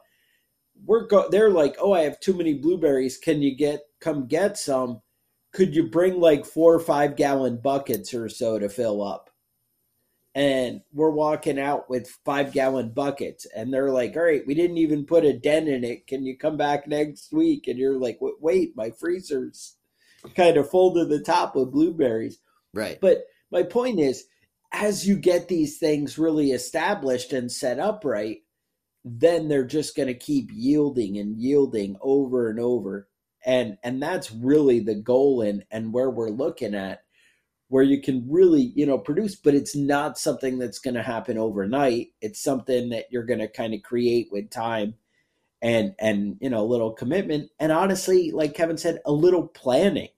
we're 0.85 1.07
go- 1.07 1.29
they're 1.29 1.49
like, 1.49 1.75
oh, 1.79 1.93
I 1.93 2.01
have 2.01 2.19
too 2.19 2.33
many 2.33 2.53
blueberries. 2.53 3.17
Can 3.17 3.41
you 3.41 3.55
get 3.55 3.81
come 3.99 4.27
get 4.27 4.57
some? 4.57 5.01
Could 5.53 5.75
you 5.75 5.89
bring 5.89 6.19
like 6.19 6.45
four 6.45 6.73
or 6.75 6.79
five 6.79 7.15
gallon 7.15 7.57
buckets 7.57 8.13
or 8.13 8.29
so 8.29 8.59
to 8.59 8.69
fill 8.69 9.01
up? 9.01 9.29
and 10.35 10.81
we're 10.91 11.11
walking 11.11 11.57
out 11.57 11.89
with 11.89 12.09
five 12.25 12.51
gallon 12.51 12.89
buckets 12.89 13.47
and 13.55 13.73
they're 13.73 13.89
like 13.89 14.15
all 14.15 14.23
right 14.23 14.45
we 14.45 14.53
didn't 14.53 14.77
even 14.77 15.05
put 15.05 15.23
a 15.23 15.33
dent 15.33 15.67
in 15.67 15.83
it 15.83 16.05
can 16.05 16.25
you 16.25 16.37
come 16.37 16.57
back 16.57 16.87
next 16.87 17.31
week 17.31 17.67
and 17.67 17.79
you're 17.79 17.97
like 17.97 18.19
wait 18.19 18.75
my 18.75 18.91
freezer's 18.91 19.77
kind 20.35 20.57
of 20.57 20.69
folded 20.69 21.09
the 21.09 21.21
top 21.21 21.55
with 21.55 21.71
blueberries. 21.71 22.39
Right. 22.73 22.99
But 22.99 23.25
my 23.51 23.63
point 23.63 23.99
is 23.99 24.25
as 24.71 25.07
you 25.07 25.17
get 25.17 25.47
these 25.47 25.77
things 25.77 26.17
really 26.17 26.51
established 26.51 27.31
and 27.31 27.51
set 27.51 27.79
up 27.79 28.03
right 28.03 28.39
then 29.05 29.47
they're 29.47 29.63
just 29.63 29.95
going 29.95 30.07
to 30.07 30.15
keep 30.15 30.49
yielding 30.51 31.17
and 31.17 31.37
yielding 31.37 31.95
over 32.01 32.49
and 32.49 32.59
over. 32.59 33.07
And 33.45 33.77
and 33.83 34.01
that's 34.01 34.31
really 34.31 34.79
the 34.79 34.95
goal 34.95 35.41
and 35.41 35.63
and 35.69 35.93
where 35.93 36.09
we're 36.09 36.31
looking 36.31 36.73
at 36.73 37.03
where 37.67 37.83
you 37.83 38.01
can 38.01 38.25
really 38.29 38.73
you 38.75 38.85
know 38.85 38.97
produce 38.97 39.35
but 39.35 39.55
it's 39.55 39.75
not 39.75 40.17
something 40.17 40.57
that's 40.57 40.79
going 40.79 40.95
to 40.95 41.03
happen 41.03 41.37
overnight. 41.37 42.07
It's 42.19 42.43
something 42.43 42.89
that 42.89 43.05
you're 43.11 43.23
going 43.23 43.39
to 43.39 43.47
kind 43.47 43.75
of 43.75 43.83
create 43.83 44.29
with 44.31 44.49
time 44.49 44.95
and 45.61 45.93
and 45.99 46.37
you 46.41 46.49
know 46.49 46.63
a 46.63 46.65
little 46.65 46.91
commitment. 46.91 47.51
And 47.59 47.71
honestly 47.71 48.31
like 48.31 48.55
kevin 48.55 48.77
said 48.77 48.99
a 49.05 49.11
little 49.11 49.47
planning 49.47 50.09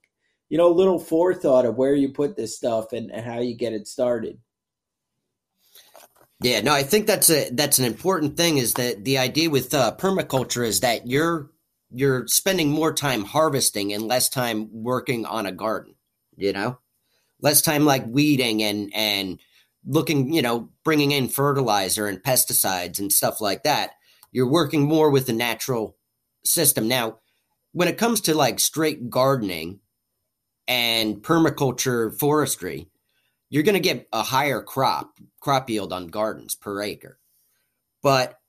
you 0.50 0.58
know 0.58 0.68
a 0.68 0.74
little 0.74 1.00
forethought 1.00 1.66
of 1.66 1.76
where 1.76 1.96
you 1.96 2.10
put 2.10 2.36
this 2.36 2.56
stuff 2.56 2.94
and, 2.94 3.12
and 3.12 3.26
how 3.26 3.40
you 3.40 3.56
get 3.56 3.74
it 3.74 3.88
started 3.88 4.38
yeah 6.42 6.62
no 6.62 6.74
i 6.74 6.84
think 6.84 7.08
that's 7.08 7.30
a 7.30 7.50
that's 7.52 7.80
an 7.80 7.86
important 7.86 8.38
thing 8.38 8.58
is 8.58 8.74
that 8.74 9.04
the 9.04 9.18
idea 9.18 9.50
with 9.50 9.74
uh, 9.74 9.94
permaculture 9.98 10.66
is 10.66 10.82
that 10.82 11.08
you're 11.08 11.50
you're 11.92 12.28
spending 12.28 12.70
more 12.70 12.94
time 12.94 13.24
harvesting 13.24 13.94
and 13.94 14.08
less 14.08 14.30
time 14.30 14.70
working 14.72 15.26
on 15.26 15.46
a 15.46 15.52
garden 15.52 15.96
you 16.36 16.54
know 16.54 16.78
less 17.42 17.62
time 17.62 17.86
like 17.86 18.06
weeding 18.08 18.64
and 18.64 18.92
and 18.94 19.40
looking, 19.88 20.34
you 20.34 20.42
know, 20.42 20.70
bringing 20.84 21.12
in 21.12 21.30
fertilizer 21.30 22.08
and 22.08 22.22
pesticides 22.22 23.00
and 23.00 23.12
stuff 23.12 23.42
like 23.42 23.64
that. 23.64 23.92
You're 24.32 24.50
working 24.50 24.84
more 24.84 25.10
with 25.10 25.26
the 25.26 25.34
natural 25.34 25.98
system. 26.44 26.88
Now, 26.88 27.20
when 27.72 27.88
it 27.88 27.98
comes 27.98 28.22
to 28.22 28.36
like 28.36 28.60
straight 28.60 29.10
gardening 29.10 29.80
and 30.68 31.18
permaculture 31.22 32.18
forestry, 32.18 32.90
you're 33.50 33.64
going 33.64 33.74
to 33.74 33.80
get 33.80 34.08
a 34.12 34.24
higher 34.24 34.62
crop 34.62 35.20
crop 35.40 35.70
yield 35.70 35.94
on 35.94 36.08
gardens 36.08 36.56
per 36.56 36.82
acre. 36.82 37.20
But 38.04 38.40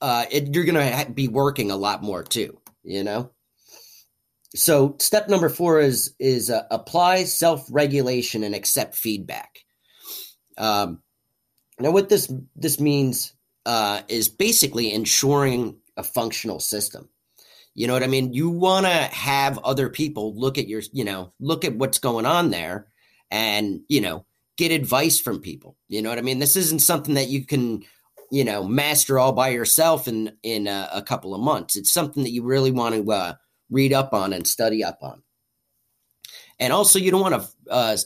uh, 0.00 0.24
it, 0.30 0.54
you're 0.54 0.64
going 0.64 0.74
to 0.74 0.96
ha- 0.96 1.12
be 1.12 1.28
working 1.28 1.70
a 1.70 1.76
lot 1.76 2.02
more 2.02 2.22
too, 2.22 2.58
you 2.82 3.04
know? 3.04 3.30
so 4.54 4.96
step 4.98 5.28
number 5.28 5.48
four 5.48 5.80
is 5.80 6.14
is 6.18 6.50
uh, 6.50 6.62
apply 6.70 7.24
self 7.24 7.66
regulation 7.70 8.42
and 8.42 8.54
accept 8.54 8.94
feedback. 8.94 9.60
Um, 10.58 11.02
now, 11.78 11.92
what 11.92 12.08
this 12.08 12.32
this 12.56 12.80
means 12.80 13.32
uh, 13.64 14.02
is 14.08 14.28
basically 14.28 14.92
ensuring 14.92 15.76
a 15.96 16.02
functional 16.02 16.60
system. 16.60 17.08
You 17.80 17.86
know 17.86 17.94
what 17.94 18.02
I 18.02 18.08
mean? 18.08 18.34
You 18.34 18.50
want 18.50 18.84
to 18.84 18.92
have 18.92 19.56
other 19.60 19.88
people 19.88 20.38
look 20.38 20.58
at 20.58 20.68
your, 20.68 20.82
you 20.92 21.02
know, 21.02 21.32
look 21.40 21.64
at 21.64 21.74
what's 21.74 21.98
going 21.98 22.26
on 22.26 22.50
there, 22.50 22.88
and 23.30 23.80
you 23.88 24.02
know, 24.02 24.26
get 24.58 24.70
advice 24.70 25.18
from 25.18 25.40
people. 25.40 25.78
You 25.88 26.02
know 26.02 26.10
what 26.10 26.18
I 26.18 26.20
mean? 26.20 26.40
This 26.40 26.56
isn't 26.56 26.82
something 26.82 27.14
that 27.14 27.30
you 27.30 27.46
can, 27.46 27.82
you 28.30 28.44
know, 28.44 28.64
master 28.64 29.18
all 29.18 29.32
by 29.32 29.48
yourself 29.48 30.08
in 30.08 30.36
in 30.42 30.66
a, 30.66 30.90
a 30.92 31.00
couple 31.00 31.34
of 31.34 31.40
months. 31.40 31.74
It's 31.74 31.90
something 31.90 32.22
that 32.22 32.32
you 32.32 32.42
really 32.42 32.70
want 32.70 32.96
to 32.96 33.12
uh, 33.12 33.34
read 33.70 33.94
up 33.94 34.12
on 34.12 34.34
and 34.34 34.46
study 34.46 34.84
up 34.84 34.98
on. 35.00 35.22
And 36.58 36.74
also, 36.74 36.98
you 36.98 37.10
don't 37.10 37.22
want 37.22 37.42
to 37.42 37.48
uh, 37.70 37.96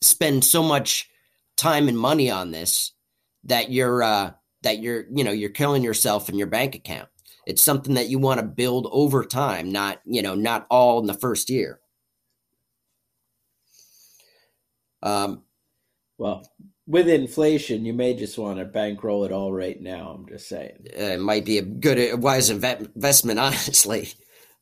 spend 0.00 0.44
so 0.44 0.60
much 0.64 1.08
time 1.56 1.86
and 1.86 1.96
money 1.96 2.32
on 2.32 2.50
this 2.50 2.94
that 3.44 3.70
you're 3.70 4.02
uh, 4.02 4.32
that 4.62 4.80
you're 4.80 5.04
you 5.14 5.22
know 5.22 5.30
you're 5.30 5.50
killing 5.50 5.84
yourself 5.84 6.28
in 6.28 6.34
your 6.36 6.48
bank 6.48 6.74
account. 6.74 7.08
It's 7.46 7.62
something 7.62 7.94
that 7.94 8.08
you 8.08 8.18
want 8.18 8.40
to 8.40 8.46
build 8.46 8.88
over 8.90 9.24
time, 9.24 9.70
not 9.70 10.00
you 10.04 10.22
know 10.22 10.34
not 10.34 10.66
all 10.70 11.00
in 11.00 11.06
the 11.06 11.14
first 11.14 11.50
year. 11.50 11.80
Um, 15.02 15.42
well, 16.16 16.48
with 16.86 17.08
inflation, 17.08 17.84
you 17.84 17.92
may 17.92 18.14
just 18.14 18.38
want 18.38 18.58
to 18.58 18.64
bankroll 18.64 19.24
it 19.24 19.32
all 19.32 19.52
right 19.52 19.80
now. 19.80 20.10
I'm 20.10 20.26
just 20.26 20.48
saying. 20.48 20.78
It 20.84 21.20
might 21.20 21.44
be 21.44 21.58
a 21.58 21.62
good, 21.62 22.22
wise 22.22 22.50
investment, 22.50 23.38
honestly. 23.38 24.12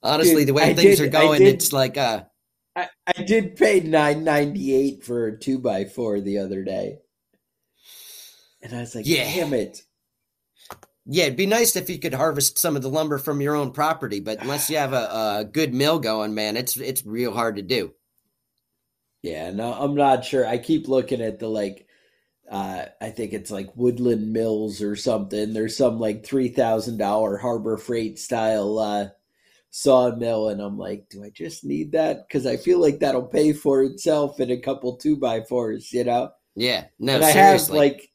Honestly, 0.02 0.42
Dude, 0.42 0.48
the 0.48 0.54
way 0.54 0.70
I 0.70 0.74
things 0.74 0.98
did, 0.98 1.06
are 1.06 1.10
going, 1.10 1.42
did, 1.42 1.54
it's 1.54 1.72
like 1.72 1.96
uh 1.96 2.24
I, 2.74 2.88
I 3.06 3.22
did 3.22 3.54
pay 3.54 3.80
nine 3.80 4.24
ninety 4.24 4.74
eight 4.74 5.04
for 5.04 5.28
a 5.28 5.38
two 5.38 5.58
by 5.58 5.84
four 5.84 6.20
the 6.20 6.38
other 6.38 6.64
day. 6.64 6.98
And 8.62 8.74
I 8.74 8.80
was 8.80 8.94
like, 8.94 9.06
yeah. 9.06 9.24
damn 9.24 9.54
it. 9.54 9.82
Yeah, 11.04 11.24
it'd 11.24 11.36
be 11.36 11.46
nice 11.46 11.74
if 11.74 11.90
you 11.90 11.98
could 11.98 12.14
harvest 12.14 12.58
some 12.58 12.76
of 12.76 12.82
the 12.82 12.88
lumber 12.88 13.18
from 13.18 13.40
your 13.40 13.56
own 13.56 13.72
property, 13.72 14.20
but 14.20 14.40
unless 14.40 14.70
you 14.70 14.76
have 14.76 14.92
a, 14.92 15.40
a 15.40 15.48
good 15.50 15.74
mill 15.74 15.98
going, 15.98 16.34
man, 16.34 16.56
it's 16.56 16.76
it's 16.76 17.04
real 17.04 17.32
hard 17.32 17.56
to 17.56 17.62
do. 17.62 17.92
Yeah, 19.22 19.50
no, 19.50 19.72
I'm 19.72 19.94
not 19.94 20.24
sure. 20.24 20.46
I 20.46 20.58
keep 20.58 20.88
looking 20.88 21.20
at 21.20 21.38
the 21.40 21.48
like 21.48 21.86
uh, 22.50 22.86
I 23.00 23.10
think 23.10 23.32
it's 23.32 23.50
like 23.50 23.76
Woodland 23.76 24.32
Mills 24.32 24.82
or 24.82 24.94
something. 24.94 25.52
There's 25.52 25.76
some 25.76 25.98
like 25.98 26.24
three 26.24 26.48
thousand 26.48 26.98
dollar 26.98 27.36
Harbor 27.36 27.78
Freight 27.78 28.18
style 28.18 28.78
uh, 28.78 29.08
sawmill, 29.70 30.50
and 30.50 30.60
I'm 30.60 30.78
like, 30.78 31.08
do 31.08 31.24
I 31.24 31.30
just 31.30 31.64
need 31.64 31.92
that? 31.92 32.28
Because 32.28 32.46
I 32.46 32.56
feel 32.56 32.78
like 32.80 33.00
that'll 33.00 33.26
pay 33.26 33.52
for 33.52 33.82
itself 33.82 34.38
in 34.38 34.50
a 34.50 34.60
couple 34.60 34.96
two 34.96 35.16
by 35.16 35.40
fours, 35.40 35.92
you 35.92 36.04
know? 36.04 36.30
Yeah, 36.54 36.84
no, 36.98 37.16
and 37.16 37.24
I 37.24 37.32
seriously. 37.32 37.78
have 37.78 37.78
like 37.78 38.11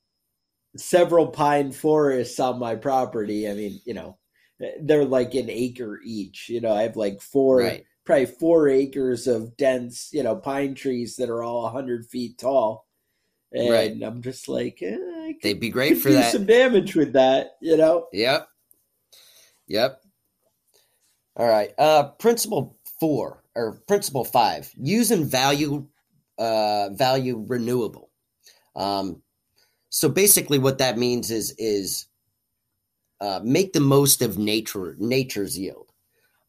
several 0.77 1.27
pine 1.27 1.71
forests 1.71 2.39
on 2.39 2.59
my 2.59 2.75
property. 2.75 3.49
I 3.49 3.53
mean, 3.53 3.79
you 3.85 3.93
know, 3.93 4.17
they're 4.81 5.05
like 5.05 5.35
an 5.35 5.49
acre 5.49 5.99
each. 6.03 6.49
You 6.49 6.61
know, 6.61 6.73
I 6.73 6.83
have 6.83 6.95
like 6.95 7.21
four, 7.21 7.57
right. 7.59 7.85
probably 8.05 8.25
four 8.25 8.69
acres 8.69 9.27
of 9.27 9.55
dense, 9.57 10.09
you 10.11 10.23
know, 10.23 10.35
pine 10.35 10.73
trees 10.75 11.15
that 11.17 11.29
are 11.29 11.43
all 11.43 11.69
hundred 11.69 12.05
feet 12.07 12.37
tall. 12.37 12.85
And 13.53 13.69
Right. 13.71 13.97
I'm 14.03 14.21
just 14.21 14.49
like, 14.49 14.79
eh, 14.81 14.95
could, 14.95 15.35
They'd 15.41 15.59
be 15.59 15.69
great 15.69 15.97
for 15.99 16.09
do 16.09 16.15
that. 16.15 16.31
some 16.31 16.45
damage 16.45 16.95
with 16.95 17.13
that, 17.13 17.51
you 17.61 17.77
know. 17.77 18.07
Yep. 18.11 18.47
Yep. 19.67 20.01
All 21.37 21.47
right. 21.47 21.71
Uh 21.77 22.09
principle 22.19 22.77
4 22.99 23.43
or 23.55 23.73
principle 23.87 24.25
5. 24.25 24.73
Use 24.77 25.11
and 25.11 25.25
value 25.25 25.87
uh 26.37 26.89
value 26.93 27.45
renewable. 27.47 28.09
Um 28.75 29.21
so 29.89 30.09
basically 30.09 30.59
what 30.59 30.79
that 30.79 30.97
means 30.97 31.31
is 31.31 31.53
is 31.57 32.07
uh 33.21 33.39
make 33.43 33.73
the 33.73 33.79
most 33.79 34.21
of 34.21 34.37
nature 34.37 34.95
nature's 34.99 35.57
yield. 35.57 35.91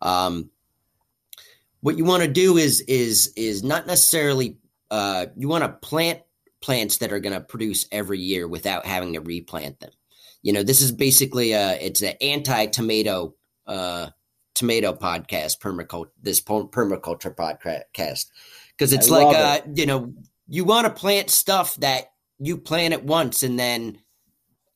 Um 0.02 0.50
what 1.80 1.96
you 1.96 2.04
want 2.04 2.22
to 2.22 2.28
do 2.28 2.56
is 2.56 2.80
is 2.82 3.32
is 3.36 3.62
not 3.62 3.86
necessarily 3.86 4.56
uh 4.90 5.26
you 5.36 5.48
want 5.48 5.64
to 5.64 5.88
plant 5.88 6.20
plants 6.60 6.98
that 6.98 7.12
are 7.12 7.20
going 7.20 7.34
to 7.34 7.40
produce 7.40 7.86
every 7.92 8.18
year 8.18 8.48
without 8.48 8.84
having 8.84 9.12
to 9.12 9.20
replant 9.20 9.78
them. 9.80 9.92
You 10.42 10.52
know 10.52 10.62
this 10.62 10.80
is 10.80 10.92
basically 10.92 11.52
a 11.52 11.72
it's 11.80 12.02
an 12.02 12.14
anti-tomato 12.20 13.34
uh 13.66 14.08
tomato 14.54 14.92
podcast 14.92 15.60
permaculture 15.60 16.10
this 16.20 16.40
permaculture 16.40 17.34
podcast. 17.34 18.26
Because 18.76 18.92
it's 18.92 19.10
I 19.10 19.22
like 19.22 19.36
uh 19.36 19.60
you 19.74 19.86
know 19.86 20.12
you 20.48 20.64
want 20.64 20.86
to 20.86 20.92
plant 20.92 21.30
stuff 21.30 21.76
that 21.76 22.12
you 22.38 22.56
plant 22.58 22.94
it 22.94 23.04
once 23.04 23.42
and 23.42 23.58
then 23.58 23.98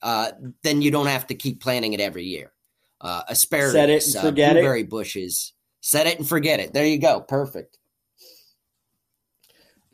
uh 0.03 0.33
then 0.63 0.83
you 0.83 0.91
don't 0.91 1.07
have 1.07 1.27
to 1.29 1.35
keep 1.35 1.63
planting 1.63 1.93
it 1.93 2.01
every 2.01 2.25
year. 2.25 2.53
Uh 3.01 3.23
asparagus 3.29 3.73
Set 3.73 3.91
it 3.91 4.07
and 4.07 4.17
uh, 4.17 4.21
forget 4.23 4.51
it. 4.51 4.61
blueberry 4.61 4.83
bushes. 4.83 5.53
Set 5.81 6.07
it 6.07 6.19
and 6.19 6.29
forget 6.29 6.61
it. 6.61 6.73
There 6.73 6.87
you 6.87 6.99
go. 6.99 7.21
Perfect. 7.21 7.79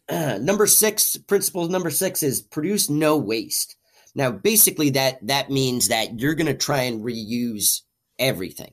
Number 0.10 0.66
six 0.66 1.16
principle 1.16 1.68
number 1.68 1.90
six 1.90 2.22
is 2.22 2.40
produce 2.42 2.88
no 2.88 3.16
waste. 3.18 3.76
Now, 4.14 4.30
basically, 4.30 4.90
that 4.90 5.24
that 5.26 5.50
means 5.50 5.88
that 5.88 6.18
you're 6.18 6.34
going 6.34 6.46
to 6.46 6.54
try 6.54 6.82
and 6.82 7.04
reuse 7.04 7.82
everything, 8.18 8.72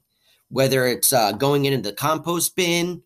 whether 0.50 0.88
it's 0.88 1.14
uh, 1.14 1.34
going 1.34 1.66
into 1.66 1.88
the 1.88 1.96
compost 1.96 2.56
bin 2.56 3.04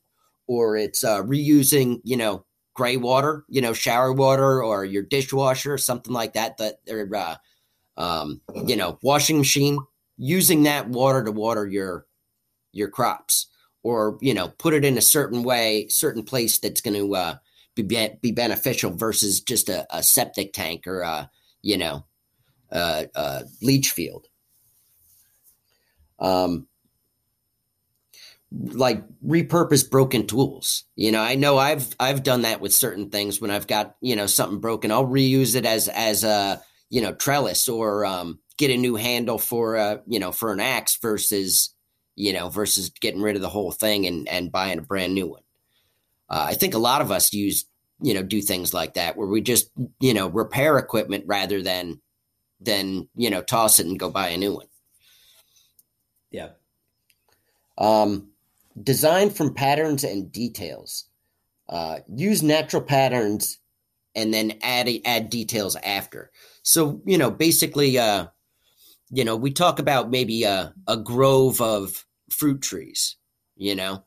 or 0.47 0.77
it's 0.77 1.03
uh, 1.03 1.21
reusing, 1.23 1.99
you 2.03 2.17
know, 2.17 2.45
gray 2.79 2.95
water, 2.95 3.43
you 3.49 3.59
know, 3.59 3.73
shower 3.73 4.13
water 4.13 4.63
or 4.63 4.85
your 4.85 5.03
dishwasher, 5.03 5.77
something 5.77 6.13
like 6.13 6.31
that. 6.31 6.57
That 6.59 6.77
or 6.89 7.13
uh, 7.13 7.35
um, 7.97 8.39
you 8.65 8.77
know, 8.77 8.97
washing 9.01 9.37
machine, 9.37 9.79
using 10.17 10.63
that 10.63 10.87
water 10.87 11.21
to 11.25 11.31
water 11.33 11.67
your 11.67 12.05
your 12.71 12.87
crops, 12.87 13.47
or 13.83 14.17
you 14.21 14.33
know, 14.33 14.47
put 14.47 14.73
it 14.73 14.85
in 14.85 14.97
a 14.97 15.01
certain 15.01 15.43
way, 15.43 15.89
certain 15.89 16.23
place 16.23 16.57
that's 16.57 16.79
going 16.79 16.95
to 16.95 17.13
uh, 17.17 17.35
be 17.75 17.83
be 18.21 18.31
beneficial 18.31 18.91
versus 18.91 19.41
just 19.41 19.67
a, 19.67 19.85
a 19.93 20.01
septic 20.01 20.53
tank 20.53 20.87
or 20.87 21.01
a 21.01 21.29
you 21.61 21.77
know 21.77 22.05
uh, 22.71 23.03
uh, 23.13 23.41
leach 23.61 23.91
field. 23.91 24.25
Um, 26.17 26.68
like 28.51 29.03
repurpose 29.25 29.89
broken 29.89 30.25
tools. 30.25 30.83
You 30.95 31.11
know, 31.11 31.21
I 31.21 31.35
know 31.35 31.57
I've 31.57 31.95
I've 31.99 32.23
done 32.23 32.43
that 32.43 32.61
with 32.61 32.73
certain 32.73 33.09
things 33.09 33.39
when 33.39 33.51
I've 33.51 33.67
got 33.67 33.95
you 34.01 34.15
know 34.15 34.25
something 34.25 34.59
broken. 34.59 34.91
I'll 34.91 35.07
reuse 35.07 35.55
it 35.55 35.65
as 35.65 35.87
as 35.87 36.23
a 36.23 36.61
you 36.89 37.01
know 37.01 37.13
trellis 37.13 37.69
or 37.69 38.05
um, 38.05 38.39
get 38.57 38.71
a 38.71 38.77
new 38.77 38.95
handle 38.95 39.37
for 39.37 39.75
a 39.75 40.01
you 40.07 40.19
know 40.19 40.31
for 40.31 40.51
an 40.51 40.59
axe 40.59 40.97
versus 41.01 41.73
you 42.15 42.33
know 42.33 42.49
versus 42.49 42.89
getting 42.89 43.21
rid 43.21 43.35
of 43.35 43.41
the 43.41 43.49
whole 43.49 43.71
thing 43.71 44.07
and 44.07 44.27
and 44.27 44.51
buying 44.51 44.79
a 44.79 44.83
brand 44.83 45.13
new 45.13 45.27
one. 45.27 45.43
Uh, 46.29 46.45
I 46.49 46.53
think 46.53 46.73
a 46.73 46.79
lot 46.79 47.01
of 47.01 47.11
us 47.11 47.33
use 47.33 47.65
you 48.01 48.13
know 48.13 48.23
do 48.23 48.41
things 48.41 48.73
like 48.73 48.95
that 48.95 49.15
where 49.15 49.27
we 49.27 49.41
just 49.41 49.69
you 49.99 50.13
know 50.13 50.27
repair 50.27 50.77
equipment 50.77 51.25
rather 51.27 51.61
than 51.61 52.01
than 52.59 53.07
you 53.15 53.29
know 53.29 53.41
toss 53.41 53.79
it 53.79 53.85
and 53.85 53.99
go 53.99 54.09
buy 54.09 54.29
a 54.29 54.37
new 54.37 54.55
one. 54.55 54.67
Yeah. 56.31 56.49
Um, 57.77 58.28
design 58.81 59.29
from 59.29 59.53
patterns 59.53 60.03
and 60.03 60.31
details. 60.31 61.05
Uh, 61.67 61.99
use 62.07 62.41
natural 62.41 62.81
patterns 62.81 63.59
and 64.15 64.33
then 64.33 64.57
add 64.61 64.89
add 65.05 65.29
details 65.29 65.75
after. 65.77 66.31
So 66.63 67.01
you 67.05 67.17
know, 67.17 67.31
basically, 67.31 67.97
uh, 67.97 68.27
you 69.11 69.23
know, 69.23 69.35
we 69.35 69.51
talk 69.51 69.79
about 69.79 70.09
maybe 70.09 70.43
a, 70.43 70.73
a 70.87 70.97
grove 70.97 71.61
of 71.61 72.05
fruit 72.31 72.61
trees, 72.61 73.17
you 73.55 73.75
know, 73.75 74.03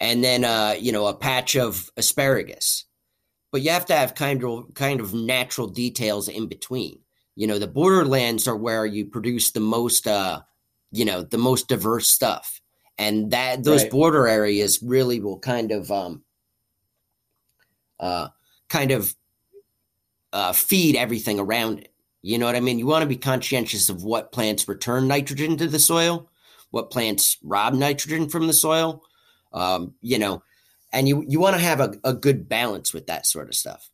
and 0.00 0.22
then 0.22 0.44
uh, 0.44 0.76
you 0.78 0.92
know 0.92 1.06
a 1.06 1.14
patch 1.14 1.56
of 1.56 1.90
asparagus, 1.96 2.84
but 3.52 3.62
you 3.62 3.70
have 3.70 3.86
to 3.86 3.94
have 3.94 4.14
kind 4.14 4.44
of 4.44 4.72
kind 4.74 5.00
of 5.00 5.12
natural 5.12 5.66
details 5.66 6.28
in 6.28 6.46
between. 6.46 7.00
You 7.36 7.46
know, 7.46 7.58
the 7.58 7.66
borderlands 7.66 8.46
are 8.46 8.56
where 8.56 8.84
you 8.84 9.06
produce 9.06 9.52
the 9.52 9.60
most, 9.60 10.06
uh, 10.06 10.40
you 10.92 11.04
know, 11.04 11.22
the 11.22 11.38
most 11.38 11.68
diverse 11.68 12.08
stuff, 12.08 12.60
and 13.00 13.32
that 13.32 13.64
those 13.64 13.84
Right. 13.84 13.90
border 13.90 14.28
areas 14.28 14.82
really 14.82 15.20
will 15.20 15.38
kind 15.40 15.72
of, 15.72 15.90
um, 15.90 16.22
uh, 17.98 18.28
kind 18.68 18.92
of 18.92 19.14
uh, 20.32 20.52
feed 20.52 20.96
everything 20.96 21.40
around 21.40 21.80
it. 21.80 21.92
You 22.22 22.38
know 22.38 22.46
what 22.46 22.56
I 22.56 22.60
mean? 22.60 22.78
You 22.78 22.86
want 22.86 23.02
to 23.02 23.08
be 23.08 23.16
conscientious 23.16 23.88
of 23.88 24.04
what 24.04 24.32
plants 24.32 24.68
return 24.68 25.08
nitrogen 25.08 25.56
to 25.56 25.66
the 25.66 25.78
soil, 25.78 26.28
what 26.70 26.90
plants 26.90 27.38
rob 27.42 27.74
nitrogen 27.74 28.28
from 28.28 28.46
the 28.46 28.52
soil. 28.52 29.02
Um, 29.52 29.94
you 30.02 30.18
know, 30.18 30.42
and 30.92 31.08
you 31.08 31.24
you 31.26 31.40
want 31.40 31.56
to 31.56 31.62
have 31.62 31.80
a, 31.80 31.94
a 32.04 32.12
good 32.12 32.48
balance 32.48 32.92
with 32.92 33.06
that 33.06 33.26
sort 33.26 33.48
of 33.48 33.54
stuff. 33.54 33.90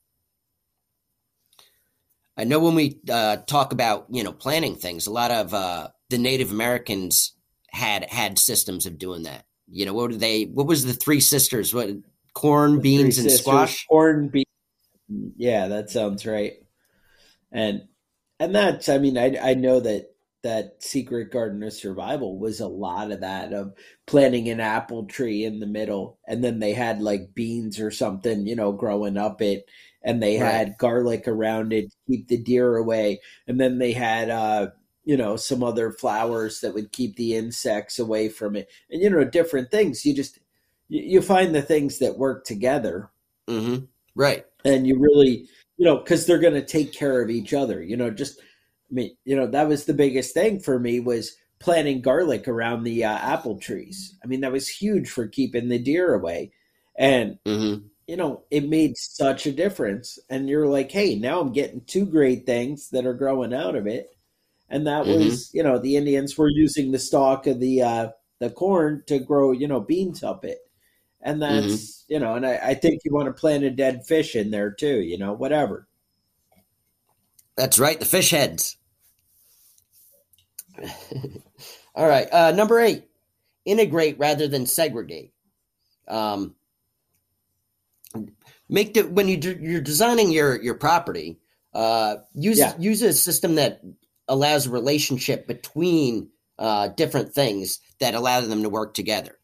I 2.37 2.45
know 2.45 2.59
when 2.59 2.75
we 2.75 2.99
uh, 3.09 3.37
talk 3.47 3.73
about 3.73 4.07
you 4.11 4.25
know 4.25 4.33
planting 4.33 4.75
things, 4.77 5.07
a 5.07 5.13
lot 5.13 5.31
of 5.31 5.55
uh, 5.55 5.89
the 6.11 6.19
Native 6.19 6.51
Americans 6.51 7.33
had 7.77 8.05
had 8.11 8.39
systems 8.39 8.87
of 8.87 8.99
doing 8.99 9.25
that. 9.25 9.45
You 9.69 9.87
know, 9.87 9.95
what 9.95 10.13
did 10.13 10.21
they? 10.21 10.45
What 10.45 10.67
was 10.67 10.85
the 10.85 10.95
three 10.95 11.21
sisters? 11.21 11.75
What 11.75 11.91
corn, 12.35 12.81
The 12.81 12.83
beans, 12.83 13.19
and 13.19 13.31
Sisters, 13.31 13.33
squash? 13.33 13.89
Corn, 13.89 14.29
beans. 14.29 14.47
Yeah, 15.37 15.69
that 15.69 15.91
sounds 15.91 16.27
right. 16.27 16.55
And 17.53 17.89
and 18.41 18.55
that's 18.55 18.89
I 18.89 18.99
mean, 18.99 19.19
I 19.19 19.37
I 19.53 19.55
know 19.55 19.81
that 19.81 20.15
that 20.43 20.83
Secret 20.83 21.33
Garden 21.33 21.63
of 21.65 21.73
Survival 21.73 22.39
was 22.39 22.61
a 22.61 22.69
lot 22.69 23.13
of 23.13 23.21
that 23.23 23.53
of 23.53 23.75
planting 24.07 24.49
an 24.49 24.61
apple 24.61 25.07
tree 25.07 25.45
in 25.45 25.61
the 25.61 25.67
middle, 25.67 26.19
and 26.29 26.45
then 26.45 26.61
they 26.61 26.73
had 26.75 27.03
like 27.03 27.35
beans 27.35 27.81
or 27.81 27.91
something, 27.91 28.47
you 28.47 28.57
know, 28.57 28.73
growing 28.73 29.17
up 29.19 29.43
it, 29.43 29.67
and 30.03 30.23
they 30.23 30.37
Right. 30.37 30.37
had 30.37 30.79
garlic 30.79 31.29
around 31.29 31.73
it 31.73 31.91
to 31.91 31.97
keep 32.09 32.29
the 32.29 32.39
deer 32.39 32.77
away, 32.77 33.21
and 33.49 33.61
then 33.61 33.79
they 33.79 33.93
had 33.93 34.31
uh 34.31 34.69
you 35.07 35.17
know 35.17 35.37
some 35.37 35.65
other 35.65 35.93
flowers 35.93 36.61
that 36.61 36.75
would 36.75 36.93
keep 36.93 37.17
the 37.17 37.37
insects 37.37 37.99
away 38.01 38.29
from 38.31 38.57
it, 38.57 38.69
and 38.91 39.03
you 39.03 39.11
know 39.11 39.25
different 39.25 39.71
things. 39.73 40.07
You 40.07 40.15
just 40.15 40.41
you, 40.91 41.23
find 41.23 41.55
the 41.55 41.63
things 41.63 41.99
that 42.01 42.19
work 42.19 42.45
together. 42.45 43.11
Hmm 43.49 43.89
Right. 44.15 44.47
and 44.65 44.87
you 44.87 44.99
really 44.99 45.49
you 45.77 45.85
know 45.85 45.99
because 45.99 46.27
they're 46.27 46.39
going 46.39 46.55
to 46.55 46.65
take 46.65 46.93
care 46.93 47.23
of 47.23 47.31
each 47.31 47.53
other. 47.55 47.83
You 47.83 47.97
know 47.97 48.11
just 48.11 48.41
i 48.41 48.95
mean 48.95 49.17
you 49.25 49.37
know 49.37 49.47
that 49.49 49.69
was 49.69 49.85
the 49.85 49.95
biggest 49.95 50.35
thing 50.35 50.61
for 50.61 50.79
me 50.79 51.01
was 51.01 51.37
planting 51.59 52.03
garlic 52.03 52.47
around 52.49 52.85
the 52.85 53.05
uh, 53.05 53.17
apple 53.19 53.59
trees. 53.59 54.17
I 54.25 54.27
mean 54.27 54.41
that 54.43 54.53
was 54.53 54.69
huge 54.69 55.09
for 55.11 55.27
keeping 55.29 55.69
the 55.69 55.79
deer 55.79 56.15
away. 56.15 56.53
And 56.99 57.39
hmm 57.47 57.89
you 58.09 58.17
know 58.17 58.45
it 58.51 58.69
made 58.69 58.97
such 58.97 59.47
a 59.47 59.53
difference. 59.53 60.19
And 60.31 60.49
you're 60.51 60.69
like 60.69 60.93
hey 60.93 61.17
now 61.17 61.41
i'm 61.41 61.53
getting 61.53 61.83
two 61.87 62.07
great 62.07 62.47
things 62.47 62.91
that 62.91 63.07
are 63.07 63.15
growing 63.15 63.55
out 63.55 63.77
of 63.77 63.87
it 63.87 64.09
and 64.69 64.87
that 64.87 65.07
Mhm. 65.07 65.19
was 65.21 65.51
you 65.55 65.63
know 65.63 65.79
the 65.79 65.97
indians 65.97 66.37
were 66.37 66.49
using 66.51 66.91
the 66.93 66.99
stalk 66.99 67.47
of 67.47 67.61
the 67.61 67.83
uh 67.83 68.09
the 68.41 68.51
corn 68.51 69.03
to 69.07 69.19
grow 69.19 69.53
you 69.53 69.67
know 69.69 69.81
beans 69.81 70.23
up 70.23 70.45
it 70.45 70.59
and 71.23 71.43
that's 71.43 72.05
you 72.09 72.19
know 72.19 72.35
and 72.35 72.47
I, 72.47 72.57
I 72.57 72.75
think 72.75 73.03
you 73.05 73.13
want 73.13 73.27
to 73.27 73.33
plant 73.41 73.65
a 73.65 73.71
dead 73.71 74.07
fish 74.07 74.37
in 74.37 74.51
there 74.51 74.71
too 74.71 75.01
you 75.01 75.19
know 75.19 75.33
whatever 75.33 75.89
That's 77.57 77.79
right. 77.79 77.99
The 77.99 78.07
fish 78.07 78.31
heads. 78.31 78.77
All 81.95 82.07
right. 82.07 82.29
Uh, 82.33 82.53
number 82.53 82.81
eight, 82.81 83.09
integrate 83.65 84.19
rather 84.19 84.49
than 84.49 84.67
segregate. 84.67 85.33
Um, 86.09 86.55
make 88.69 88.95
the 88.95 89.03
when 89.03 89.29
you 89.29 89.37
do, 89.37 89.59
you're 89.61 89.81
designing 89.81 90.31
your 90.31 90.61
your 90.63 90.75
property, 90.75 91.39
uh, 91.75 92.17
use 92.35 92.59
Yeah. 92.59 92.75
use 92.79 93.03
a 93.03 93.13
system 93.13 93.57
that 93.57 93.81
allows 94.29 94.67
a 94.67 94.71
relationship 94.71 95.47
between 95.47 96.31
uh, 96.59 96.89
different 96.89 97.33
things 97.35 97.81
that 98.01 98.15
allow 98.15 98.41
them 98.41 98.63
to 98.63 98.69
work 98.69 98.95
together. 98.95 99.39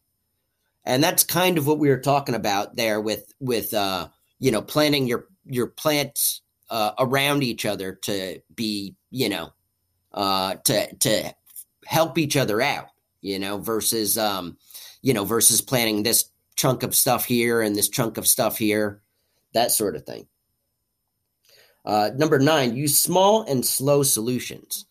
and 0.85 1.03
that's 1.03 1.23
kind 1.23 1.57
of 1.57 1.67
what 1.67 1.79
we 1.79 1.89
were 1.89 1.99
talking 1.99 2.35
about 2.35 2.75
there 2.75 2.99
with 2.99 3.31
with 3.39 3.73
uh, 3.73 4.07
you 4.39 4.51
know 4.51 4.61
planting 4.61 5.07
your 5.07 5.27
your 5.45 5.67
plants 5.67 6.41
uh, 6.69 6.91
around 6.99 7.43
each 7.43 7.65
other 7.65 7.93
to 7.93 8.41
be 8.53 8.95
you 9.11 9.29
know 9.29 9.53
uh, 10.13 10.55
to 10.55 10.95
to 10.97 11.33
help 11.85 12.17
each 12.17 12.37
other 12.37 12.61
out 12.61 12.87
you 13.21 13.39
know 13.39 13.57
versus 13.57 14.17
um, 14.17 14.57
you 15.01 15.13
know 15.13 15.25
versus 15.25 15.61
planting 15.61 16.03
this 16.03 16.29
chunk 16.55 16.83
of 16.83 16.95
stuff 16.95 17.25
here 17.25 17.61
and 17.61 17.75
this 17.75 17.89
chunk 17.89 18.17
of 18.17 18.27
stuff 18.27 18.57
here 18.57 19.01
that 19.53 19.71
sort 19.71 19.95
of 19.95 20.03
thing 20.03 20.27
uh, 21.85 22.11
number 22.15 22.39
nine 22.39 22.75
use 22.75 22.97
small 22.97 23.43
and 23.43 23.65
slow 23.65 24.03
solutions 24.03 24.85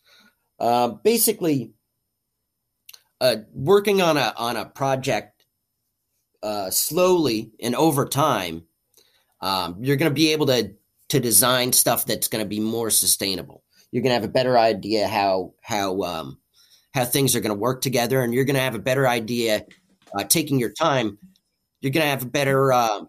uh, 0.62 0.88
basically 0.88 1.72
uh, 3.20 3.36
working 3.52 4.02
on 4.02 4.16
a 4.16 4.32
on 4.36 4.56
a 4.56 4.64
project 4.64 5.44
uh, 6.42 6.70
slowly 6.70 7.52
and 7.62 7.74
over 7.74 8.06
time, 8.06 8.64
um, 9.40 9.76
you're 9.80 9.96
going 9.96 10.10
to 10.10 10.14
be 10.14 10.32
able 10.32 10.46
to 10.46 10.72
to 11.08 11.20
design 11.20 11.72
stuff 11.72 12.04
that's 12.06 12.28
going 12.28 12.44
to 12.44 12.48
be 12.48 12.60
more 12.60 12.90
sustainable. 12.90 13.62
You're 13.90 14.02
going 14.02 14.10
to 14.10 14.20
have 14.20 14.24
a 14.24 14.32
better 14.32 14.58
idea 14.58 15.06
how 15.08 15.54
how 15.62 16.02
um, 16.02 16.38
how 16.94 17.04
things 17.04 17.36
are 17.36 17.40
going 17.40 17.54
to 17.54 17.60
work 17.60 17.80
together, 17.80 18.20
and 18.20 18.32
you're 18.34 18.44
going 18.44 18.56
to 18.56 18.60
have 18.60 18.74
a 18.74 18.80
better 18.80 19.08
idea 19.08 19.66
uh, 20.16 20.24
taking 20.24 20.58
your 20.58 20.72
time. 20.72 21.18
You're 21.80 21.92
going 21.92 22.04
to 22.04 22.10
have 22.10 22.22
a 22.22 22.26
better 22.26 22.72
uh, 22.72 23.00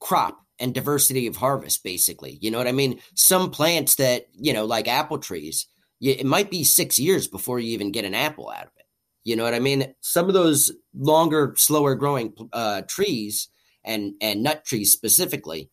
crop 0.00 0.44
and 0.60 0.74
diversity 0.74 1.26
of 1.26 1.36
harvest. 1.36 1.82
Basically, 1.82 2.38
you 2.40 2.50
know 2.50 2.58
what 2.58 2.68
I 2.68 2.72
mean. 2.72 3.00
Some 3.14 3.50
plants 3.50 3.96
that 3.96 4.26
you 4.34 4.52
know, 4.52 4.64
like 4.64 4.86
apple 4.86 5.18
trees, 5.18 5.66
it 6.00 6.26
might 6.26 6.50
be 6.50 6.64
six 6.64 6.98
years 6.98 7.26
before 7.26 7.58
you 7.58 7.72
even 7.72 7.92
get 7.92 8.04
an 8.04 8.14
apple 8.14 8.50
out 8.50 8.66
of 8.66 8.72
it. 8.78 8.86
You 9.24 9.36
know 9.36 9.44
what 9.44 9.54
I 9.54 9.60
mean? 9.60 9.94
Some 10.00 10.28
of 10.28 10.34
those 10.34 10.72
longer, 10.94 11.54
slower 11.56 11.94
growing 11.94 12.34
uh, 12.52 12.82
trees 12.82 13.48
and 13.84 14.14
and 14.20 14.42
nut 14.42 14.64
trees 14.64 14.92
specifically 14.92 15.70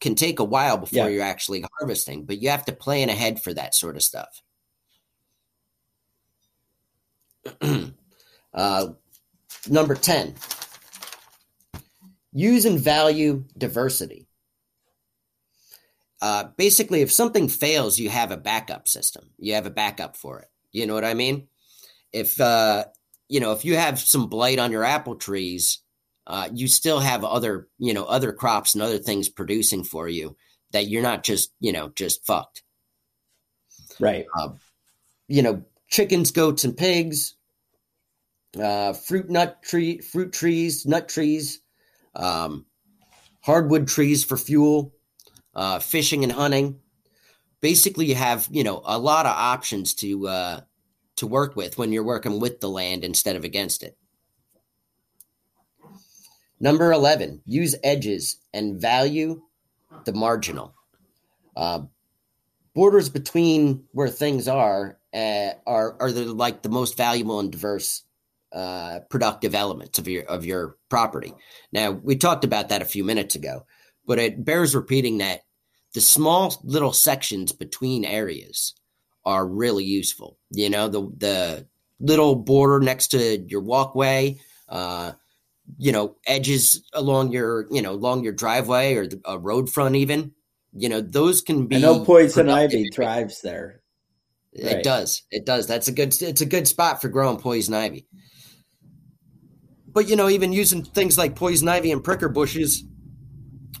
can 0.00 0.14
take 0.14 0.38
a 0.38 0.44
while 0.44 0.78
before 0.78 1.04
yeah. 1.04 1.08
you're 1.08 1.22
actually 1.22 1.64
harvesting, 1.78 2.24
but 2.24 2.40
you 2.40 2.48
have 2.48 2.64
to 2.64 2.72
plan 2.72 3.08
ahead 3.08 3.42
for 3.42 3.52
that 3.54 3.74
sort 3.74 3.96
of 3.96 4.02
stuff. 4.02 4.42
uh, 8.54 8.86
number 9.68 9.94
10, 9.94 10.34
use 12.34 12.66
and 12.66 12.78
value 12.78 13.44
diversity. 13.56 14.28
Uh, 16.20 16.44
basically, 16.56 17.00
if 17.00 17.10
something 17.10 17.48
fails, 17.48 17.98
you 17.98 18.10
have 18.10 18.30
a 18.30 18.36
backup 18.36 18.88
system. 18.88 19.30
You 19.38 19.54
have 19.54 19.66
a 19.66 19.70
backup 19.70 20.16
for 20.16 20.40
it. 20.40 20.48
You 20.72 20.86
know 20.86 20.94
what 20.94 21.04
I 21.04 21.14
mean? 21.14 21.48
if 22.14 22.40
uh, 22.40 22.84
you 23.28 23.40
know 23.40 23.52
if 23.52 23.66
you 23.66 23.76
have 23.76 23.98
some 23.98 24.28
blight 24.28 24.58
on 24.58 24.72
your 24.72 24.84
apple 24.84 25.16
trees, 25.16 25.80
uh, 26.26 26.48
you 26.54 26.68
still 26.68 27.00
have 27.00 27.24
other 27.24 27.68
you 27.78 27.92
know 27.92 28.04
other 28.04 28.32
crops 28.32 28.72
and 28.74 28.82
other 28.82 28.98
things 28.98 29.28
producing 29.28 29.84
for 29.84 30.08
you 30.08 30.36
that 30.70 30.86
you're 30.86 31.02
not 31.02 31.24
just 31.24 31.52
you 31.60 31.72
know 31.72 31.90
just 31.94 32.24
fucked. 32.24 32.62
Right. 34.00 34.26
Uh, 34.38 34.50
you 35.28 35.42
know, 35.42 35.64
chickens, 35.88 36.30
goats, 36.30 36.64
and 36.64 36.76
pigs. 36.76 37.34
Uh, 38.58 38.92
fruit 38.92 39.28
nut 39.28 39.62
tree, 39.64 39.98
fruit 39.98 40.32
trees, 40.32 40.86
nut 40.86 41.08
trees, 41.08 41.60
um, 42.16 42.66
hardwood 43.42 43.88
trees 43.88 44.24
for 44.24 44.36
fuel, 44.36 44.94
uh, 45.54 45.78
fishing 45.78 46.22
and 46.22 46.32
hunting. 46.32 46.80
Basically, 47.60 48.06
you 48.06 48.14
have 48.14 48.48
you 48.50 48.64
know 48.64 48.82
a 48.84 48.98
lot 48.98 49.26
of 49.26 49.32
options 49.32 49.94
to 49.94 50.28
uh, 50.28 50.60
to 51.16 51.26
work 51.26 51.56
with 51.56 51.78
when 51.78 51.92
you're 51.92 52.04
working 52.04 52.40
with 52.40 52.60
the 52.60 52.68
land 52.68 53.04
instead 53.04 53.36
of 53.36 53.44
against 53.44 53.82
it. 53.82 53.96
Number 56.60 56.92
11, 56.92 57.42
use 57.44 57.74
edges 57.82 58.38
and 58.54 58.80
value 58.80 59.42
the 60.04 60.12
marginal. 60.12 60.74
Uh, 61.56 61.82
borders 62.74 63.08
between 63.08 63.84
where 63.92 64.08
things 64.08 64.48
are 64.48 64.98
uh, 65.12 65.50
are 65.66 65.96
are 66.00 66.12
the, 66.12 66.24
like 66.32 66.62
the 66.62 66.68
most 66.68 66.96
valuable 66.96 67.40
and 67.40 67.52
diverse 67.52 68.02
uh, 68.54 69.00
productive 69.10 69.54
elements 69.54 69.98
of 69.98 70.06
your 70.06 70.24
of 70.24 70.46
your 70.46 70.76
property. 70.88 71.34
Now 71.72 71.90
we 71.90 72.16
talked 72.16 72.44
about 72.44 72.68
that 72.68 72.82
a 72.82 72.86
few 72.86 73.02
minutes 73.04 73.34
ago, 73.34 73.66
but 74.06 74.18
it 74.18 74.44
bears 74.44 74.74
repeating 74.74 75.18
that 75.18 75.40
the 75.92 76.00
small 76.00 76.54
little 76.62 76.92
sections 76.92 77.52
between 77.52 78.04
areas 78.04 78.74
are 79.24 79.46
really 79.46 79.84
useful. 79.84 80.38
You 80.50 80.70
know, 80.70 80.88
the 80.88 81.00
the 81.16 81.66
little 82.00 82.36
border 82.36 82.80
next 82.80 83.08
to 83.08 83.38
your 83.48 83.60
walkway, 83.60 84.38
uh, 84.68 85.12
you 85.78 85.92
know, 85.92 86.16
edges 86.26 86.84
along 86.92 87.32
your, 87.32 87.66
you 87.70 87.82
know, 87.82 87.92
along 87.92 88.24
your 88.24 88.32
driveway 88.32 88.94
or 88.94 89.06
the, 89.06 89.20
a 89.24 89.38
road 89.38 89.70
front 89.70 89.96
even. 89.96 90.32
You 90.76 90.88
know, 90.88 91.00
those 91.00 91.40
can 91.40 91.66
be. 91.66 91.76
I 91.76 91.80
know 91.80 92.04
poison 92.04 92.50
ivy 92.50 92.90
thrives 92.90 93.40
there. 93.42 93.80
It 94.52 94.74
right. 94.74 94.84
does. 94.84 95.22
It 95.30 95.46
does. 95.46 95.66
That's 95.66 95.88
a 95.88 95.92
good. 95.92 96.20
It's 96.20 96.40
a 96.40 96.46
good 96.46 96.68
spot 96.68 97.00
for 97.00 97.08
growing 97.08 97.38
poison 97.38 97.74
ivy. 97.74 98.06
But 99.94 100.08
you 100.08 100.16
know, 100.16 100.28
even 100.28 100.52
using 100.52 100.82
things 100.82 101.16
like 101.16 101.36
poison 101.36 101.68
ivy 101.68 101.92
and 101.92 102.02
pricker 102.02 102.28
bushes 102.28 102.84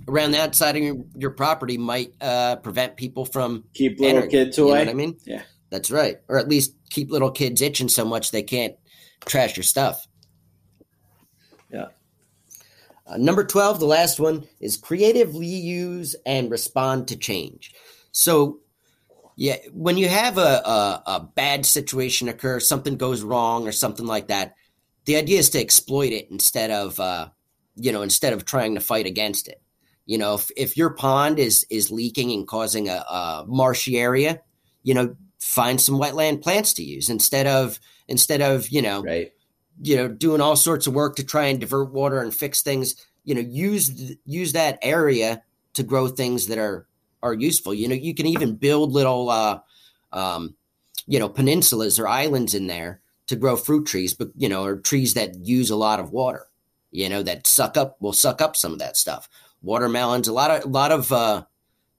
around 0.08 0.30
the 0.30 0.52
side 0.52 0.76
of 0.76 0.82
your, 0.82 0.96
your 1.16 1.30
property 1.30 1.76
might 1.76 2.14
uh, 2.20 2.56
prevent 2.56 2.96
people 2.96 3.24
from 3.24 3.64
keep 3.74 3.98
little 3.98 4.16
entering, 4.16 4.30
kids 4.30 4.58
away. 4.58 4.80
You 4.80 4.84
know 4.86 4.90
I 4.92 4.94
mean, 4.94 5.16
yeah, 5.24 5.42
that's 5.70 5.90
right. 5.90 6.18
Or 6.28 6.38
at 6.38 6.48
least 6.48 6.76
keep 6.88 7.10
little 7.10 7.30
kids 7.30 7.60
itching 7.60 7.88
so 7.88 8.04
much 8.04 8.30
they 8.30 8.44
can't 8.44 8.76
trash 9.26 9.56
your 9.56 9.64
stuff. 9.64 10.06
Yeah. 11.70 11.86
Uh, 13.06 13.16
number 13.16 13.44
12, 13.44 13.80
the 13.80 13.86
last 13.86 14.20
one, 14.20 14.46
is 14.60 14.76
creatively 14.76 15.46
use 15.46 16.14
and 16.24 16.50
respond 16.50 17.08
to 17.08 17.16
change. 17.16 17.74
So, 18.12 18.60
yeah, 19.36 19.56
when 19.72 19.96
you 19.96 20.08
have 20.08 20.38
a, 20.38 20.40
a, 20.40 21.02
a, 21.06 21.28
bad 21.34 21.66
situation 21.66 22.28
occur, 22.28 22.60
something 22.60 22.96
goes 22.96 23.22
wrong 23.22 23.66
or 23.66 23.72
something 23.72 24.06
like 24.06 24.28
that, 24.28 24.54
the 25.04 25.16
idea 25.16 25.38
is 25.38 25.50
to 25.50 25.60
exploit 25.60 26.12
it 26.12 26.28
instead 26.30 26.70
of, 26.70 26.98
uh, 26.98 27.28
you 27.76 27.92
know, 27.92 28.02
instead 28.02 28.32
of 28.32 28.44
trying 28.44 28.74
to 28.74 28.80
fight 28.80 29.06
against 29.06 29.48
it. 29.48 29.60
You 30.06 30.18
know, 30.18 30.34
if, 30.34 30.50
if 30.56 30.76
your 30.76 30.90
pond 30.90 31.38
is 31.38 31.66
is 31.70 31.90
leaking 31.90 32.30
and 32.32 32.46
causing 32.46 32.88
a, 32.88 33.04
a 33.08 33.44
marshy 33.46 33.98
area, 33.98 34.40
you 34.82 34.92
know, 34.92 35.16
find 35.40 35.80
some 35.80 35.98
wetland 35.98 36.42
plants 36.42 36.74
to 36.74 36.82
use 36.82 37.08
instead 37.08 37.46
of 37.46 37.78
instead 38.08 38.40
of 38.40 38.68
you 38.68 38.82
know 38.82 39.02
right. 39.02 39.32
you 39.82 39.96
know 39.96 40.08
doing 40.08 40.40
all 40.40 40.56
sorts 40.56 40.86
of 40.86 40.94
work 40.94 41.16
to 41.16 41.24
try 41.24 41.46
and 41.46 41.60
divert 41.60 41.92
water 41.92 42.20
and 42.20 42.34
fix 42.34 42.62
things. 42.62 42.94
You 43.24 43.34
know, 43.34 43.40
use 43.40 44.16
use 44.26 44.52
that 44.52 44.78
area 44.82 45.42
to 45.72 45.82
grow 45.82 46.08
things 46.08 46.48
that 46.48 46.58
are 46.58 46.86
are 47.22 47.32
useful. 47.34 47.72
You 47.72 47.88
know, 47.88 47.94
you 47.94 48.14
can 48.14 48.26
even 48.26 48.56
build 48.56 48.92
little 48.92 49.30
uh, 49.30 49.60
um, 50.12 50.54
you 51.06 51.18
know 51.18 51.30
peninsulas 51.30 51.98
or 51.98 52.06
islands 52.06 52.54
in 52.54 52.66
there 52.66 53.00
to 53.26 53.36
grow 53.36 53.56
fruit 53.56 53.86
trees, 53.86 54.14
but 54.14 54.28
you 54.36 54.48
know, 54.48 54.64
or 54.64 54.76
trees 54.76 55.14
that 55.14 55.34
use 55.46 55.70
a 55.70 55.76
lot 55.76 56.00
of 56.00 56.10
water. 56.10 56.46
You 56.90 57.08
know, 57.08 57.22
that 57.24 57.46
suck 57.46 57.76
up 57.76 57.96
will 58.00 58.12
suck 58.12 58.40
up 58.40 58.56
some 58.56 58.72
of 58.72 58.78
that 58.78 58.96
stuff 58.96 59.28
watermelons, 59.64 60.28
a 60.28 60.32
lot 60.32 60.50
of 60.50 60.64
a 60.64 60.68
lot 60.68 60.92
of 60.92 61.10
uh, 61.10 61.44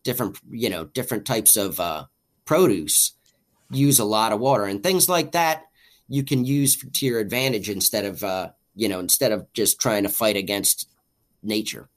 different 0.03 0.39
you 0.49 0.69
know 0.69 0.85
different 0.85 1.25
types 1.25 1.57
of 1.57 1.79
uh, 1.79 2.05
produce 2.45 3.13
use 3.71 3.97
a 3.97 4.05
lot 4.05 4.31
of 4.31 4.39
water 4.39 4.63
and 4.63 4.83
things 4.83 5.09
like 5.09 5.31
that. 5.33 5.63
You 6.07 6.23
can 6.23 6.45
use 6.45 6.77
to 6.77 7.05
your 7.05 7.19
advantage 7.19 7.69
instead 7.69 8.05
of 8.05 8.23
uh, 8.23 8.51
you 8.75 8.87
know 8.87 8.99
instead 8.99 9.31
of 9.31 9.51
just 9.53 9.81
trying 9.81 10.03
to 10.03 10.09
fight 10.09 10.37
against 10.37 10.89
nature. 11.43 11.89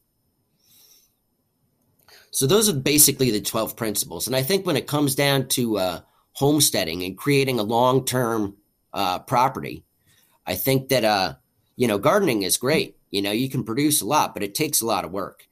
So 2.30 2.46
those 2.46 2.68
are 2.68 2.74
basically 2.74 3.30
the 3.30 3.40
twelve 3.40 3.76
principles, 3.76 4.26
and 4.26 4.34
I 4.34 4.42
think 4.42 4.66
when 4.66 4.76
it 4.76 4.86
comes 4.86 5.14
down 5.14 5.48
to 5.48 5.78
uh, 5.78 6.00
homesteading 6.32 7.04
and 7.04 7.16
creating 7.16 7.60
a 7.60 7.64
long 7.64 8.04
term 8.04 8.56
uh, 8.98 9.20
property, 9.20 9.84
I 10.44 10.56
think 10.56 10.88
that 10.88 11.04
uh, 11.04 11.34
you 11.76 11.86
know 11.86 11.98
gardening 11.98 12.42
is 12.42 12.56
great. 12.56 12.96
You 13.12 13.22
know 13.22 13.30
you 13.30 13.48
can 13.48 13.62
produce 13.62 14.00
a 14.02 14.06
lot, 14.06 14.34
but 14.34 14.42
it 14.42 14.56
takes 14.56 14.80
a 14.80 14.86
lot 14.86 15.04
of 15.04 15.12
work. 15.12 15.46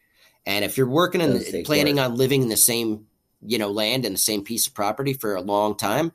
And 0.44 0.64
if 0.64 0.76
you're 0.76 0.88
working 0.88 1.20
and 1.20 1.64
planning 1.64 1.96
work. 1.96 2.06
on 2.06 2.16
living 2.16 2.42
in 2.42 2.48
the 2.48 2.56
same, 2.56 3.06
you 3.40 3.58
know, 3.58 3.70
land 3.70 4.04
and 4.04 4.16
the 4.16 4.20
same 4.20 4.42
piece 4.42 4.66
of 4.66 4.74
property 4.74 5.12
for 5.12 5.36
a 5.36 5.40
long 5.40 5.76
time, 5.76 6.12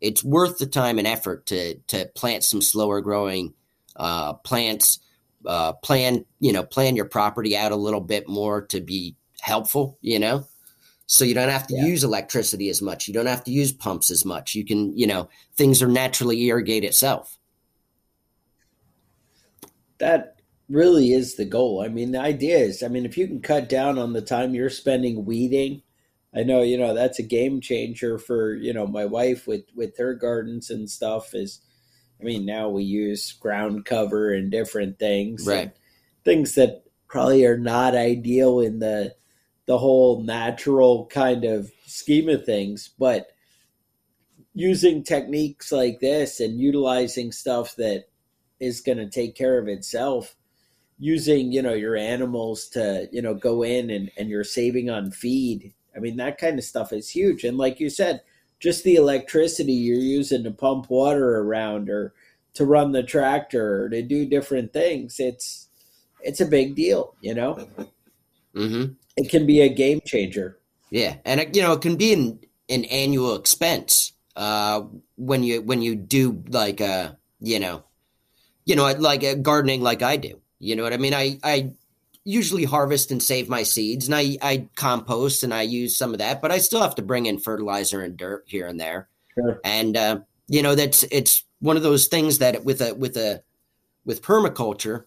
it's 0.00 0.22
worth 0.22 0.58
the 0.58 0.66
time 0.66 0.98
and 0.98 1.08
effort 1.08 1.46
to 1.46 1.76
to 1.88 2.10
plant 2.14 2.44
some 2.44 2.60
slower 2.60 3.00
growing 3.00 3.54
uh, 3.96 4.34
plants. 4.34 5.00
Uh, 5.44 5.72
plan, 5.72 6.24
you 6.38 6.52
know, 6.52 6.62
plan 6.62 6.94
your 6.94 7.04
property 7.04 7.56
out 7.56 7.72
a 7.72 7.76
little 7.76 8.00
bit 8.00 8.28
more 8.28 8.62
to 8.62 8.80
be 8.80 9.16
helpful. 9.40 9.98
You 10.00 10.20
know, 10.20 10.46
so 11.12 11.26
you 11.26 11.34
don't 11.34 11.50
have 11.50 11.66
to 11.66 11.74
yeah. 11.74 11.84
use 11.84 12.04
electricity 12.04 12.70
as 12.70 12.80
much. 12.80 13.06
You 13.06 13.12
don't 13.12 13.26
have 13.26 13.44
to 13.44 13.50
use 13.50 13.70
pumps 13.70 14.10
as 14.10 14.24
much. 14.24 14.54
You 14.54 14.64
can, 14.64 14.96
you 14.96 15.06
know, 15.06 15.28
things 15.58 15.82
are 15.82 15.86
naturally 15.86 16.42
irrigate 16.46 16.84
itself. 16.84 17.36
That 19.98 20.40
really 20.70 21.12
is 21.12 21.34
the 21.34 21.44
goal. 21.44 21.82
I 21.84 21.88
mean, 21.88 22.12
the 22.12 22.20
idea 22.20 22.56
is, 22.56 22.82
I 22.82 22.88
mean, 22.88 23.04
if 23.04 23.18
you 23.18 23.26
can 23.26 23.42
cut 23.42 23.68
down 23.68 23.98
on 23.98 24.14
the 24.14 24.22
time 24.22 24.54
you're 24.54 24.70
spending 24.70 25.26
weeding, 25.26 25.82
I 26.34 26.44
know, 26.44 26.62
you 26.62 26.78
know, 26.78 26.94
that's 26.94 27.18
a 27.18 27.22
game 27.22 27.60
changer 27.60 28.18
for, 28.18 28.54
you 28.54 28.72
know, 28.72 28.86
my 28.86 29.04
wife 29.04 29.46
with 29.46 29.66
with 29.76 29.98
her 29.98 30.14
gardens 30.14 30.70
and 30.70 30.88
stuff 30.88 31.34
is 31.34 31.60
I 32.18 32.24
mean, 32.24 32.46
now 32.46 32.70
we 32.70 32.84
use 32.84 33.32
ground 33.32 33.84
cover 33.84 34.32
and 34.32 34.50
different 34.50 34.98
things, 34.98 35.46
Right. 35.46 35.72
things 36.24 36.54
that 36.54 36.84
probably 37.06 37.44
are 37.44 37.58
not 37.58 37.94
ideal 37.94 38.60
in 38.60 38.78
the 38.78 39.14
the 39.66 39.78
whole 39.78 40.22
natural 40.22 41.06
kind 41.06 41.44
of 41.44 41.70
scheme 41.86 42.28
of 42.28 42.44
things, 42.44 42.90
but 42.98 43.28
using 44.54 45.02
techniques 45.02 45.72
like 45.72 46.00
this 46.00 46.40
and 46.40 46.60
utilizing 46.60 47.32
stuff 47.32 47.76
that 47.76 48.04
is 48.60 48.80
going 48.80 48.98
to 48.98 49.08
take 49.08 49.34
care 49.34 49.58
of 49.58 49.68
itself 49.68 50.36
using 50.98 51.50
you 51.50 51.62
know 51.62 51.72
your 51.72 51.96
animals 51.96 52.68
to 52.68 53.08
you 53.10 53.22
know 53.22 53.34
go 53.34 53.62
in 53.62 53.88
and 53.88 54.10
and 54.18 54.28
you're 54.28 54.44
saving 54.44 54.90
on 54.90 55.10
feed 55.10 55.72
i 55.96 55.98
mean 55.98 56.18
that 56.18 56.38
kind 56.38 56.58
of 56.58 56.64
stuff 56.64 56.92
is 56.92 57.08
huge 57.08 57.44
and 57.44 57.56
like 57.56 57.80
you 57.80 57.88
said 57.88 58.20
just 58.60 58.84
the 58.84 58.94
electricity 58.94 59.72
you're 59.72 59.98
using 59.98 60.44
to 60.44 60.50
pump 60.50 60.88
water 60.90 61.40
around 61.40 61.88
or 61.88 62.12
to 62.52 62.64
run 62.66 62.92
the 62.92 63.02
tractor 63.02 63.84
or 63.84 63.88
to 63.88 64.02
do 64.02 64.26
different 64.26 64.72
things 64.72 65.18
it's 65.18 65.68
it's 66.20 66.42
a 66.42 66.46
big 66.46 66.76
deal 66.76 67.14
you 67.22 67.34
know 67.34 67.66
Mm-hmm. 68.54 68.92
It 69.16 69.30
can 69.30 69.46
be 69.46 69.60
a 69.60 69.68
game 69.68 70.00
changer 70.04 70.58
Yeah, 70.90 71.16
and 71.24 71.40
it, 71.40 71.56
you 71.56 71.62
know 71.62 71.72
it 71.72 71.82
can 71.82 71.96
be 71.96 72.12
an 72.12 72.40
an 72.68 72.84
annual 72.86 73.34
expense 73.36 74.12
uh, 74.36 74.82
when 75.16 75.42
you 75.42 75.62
when 75.62 75.82
you 75.82 75.94
do 75.94 76.42
like 76.48 76.80
uh 76.80 77.12
you 77.40 77.60
know 77.60 77.84
you 78.64 78.76
know 78.76 78.90
like 78.92 79.24
uh, 79.24 79.34
gardening 79.34 79.82
like 79.82 80.02
I 80.02 80.16
do. 80.16 80.40
You 80.58 80.76
know 80.76 80.82
what 80.84 80.92
I 80.92 80.96
mean? 80.96 81.14
I 81.14 81.38
I 81.42 81.72
usually 82.24 82.64
harvest 82.64 83.10
and 83.10 83.22
save 83.22 83.48
my 83.48 83.62
seeds, 83.62 84.06
and 84.06 84.14
I 84.14 84.38
I 84.40 84.68
compost 84.76 85.42
and 85.42 85.52
I 85.52 85.62
use 85.62 85.96
some 85.96 86.12
of 86.12 86.18
that, 86.18 86.40
but 86.40 86.52
I 86.52 86.58
still 86.58 86.80
have 86.80 86.94
to 86.96 87.02
bring 87.02 87.26
in 87.26 87.38
fertilizer 87.38 88.00
and 88.02 88.16
dirt 88.16 88.44
here 88.46 88.66
and 88.66 88.78
there. 88.78 89.08
Sure. 89.34 89.60
And 89.64 89.96
uh, 89.96 90.20
you 90.48 90.62
know 90.62 90.74
that's 90.74 91.02
it's 91.04 91.44
one 91.58 91.76
of 91.76 91.82
those 91.82 92.06
things 92.06 92.38
that 92.38 92.64
with 92.64 92.80
a 92.80 92.94
with 92.94 93.16
a 93.16 93.42
with 94.04 94.22
permaculture, 94.22 95.04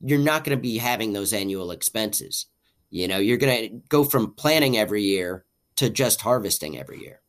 you're 0.00 0.18
not 0.18 0.44
going 0.44 0.56
to 0.56 0.62
be 0.62 0.78
having 0.78 1.12
those 1.12 1.32
annual 1.32 1.70
expenses. 1.70 2.46
You 2.92 3.08
know, 3.08 3.16
you're 3.16 3.38
going 3.38 3.70
to 3.70 3.76
go 3.88 4.04
from 4.04 4.34
planting 4.34 4.76
every 4.76 5.02
year 5.02 5.46
to 5.76 5.88
just 5.88 6.20
harvesting 6.20 6.78
every 6.78 7.00
year. 7.00 7.22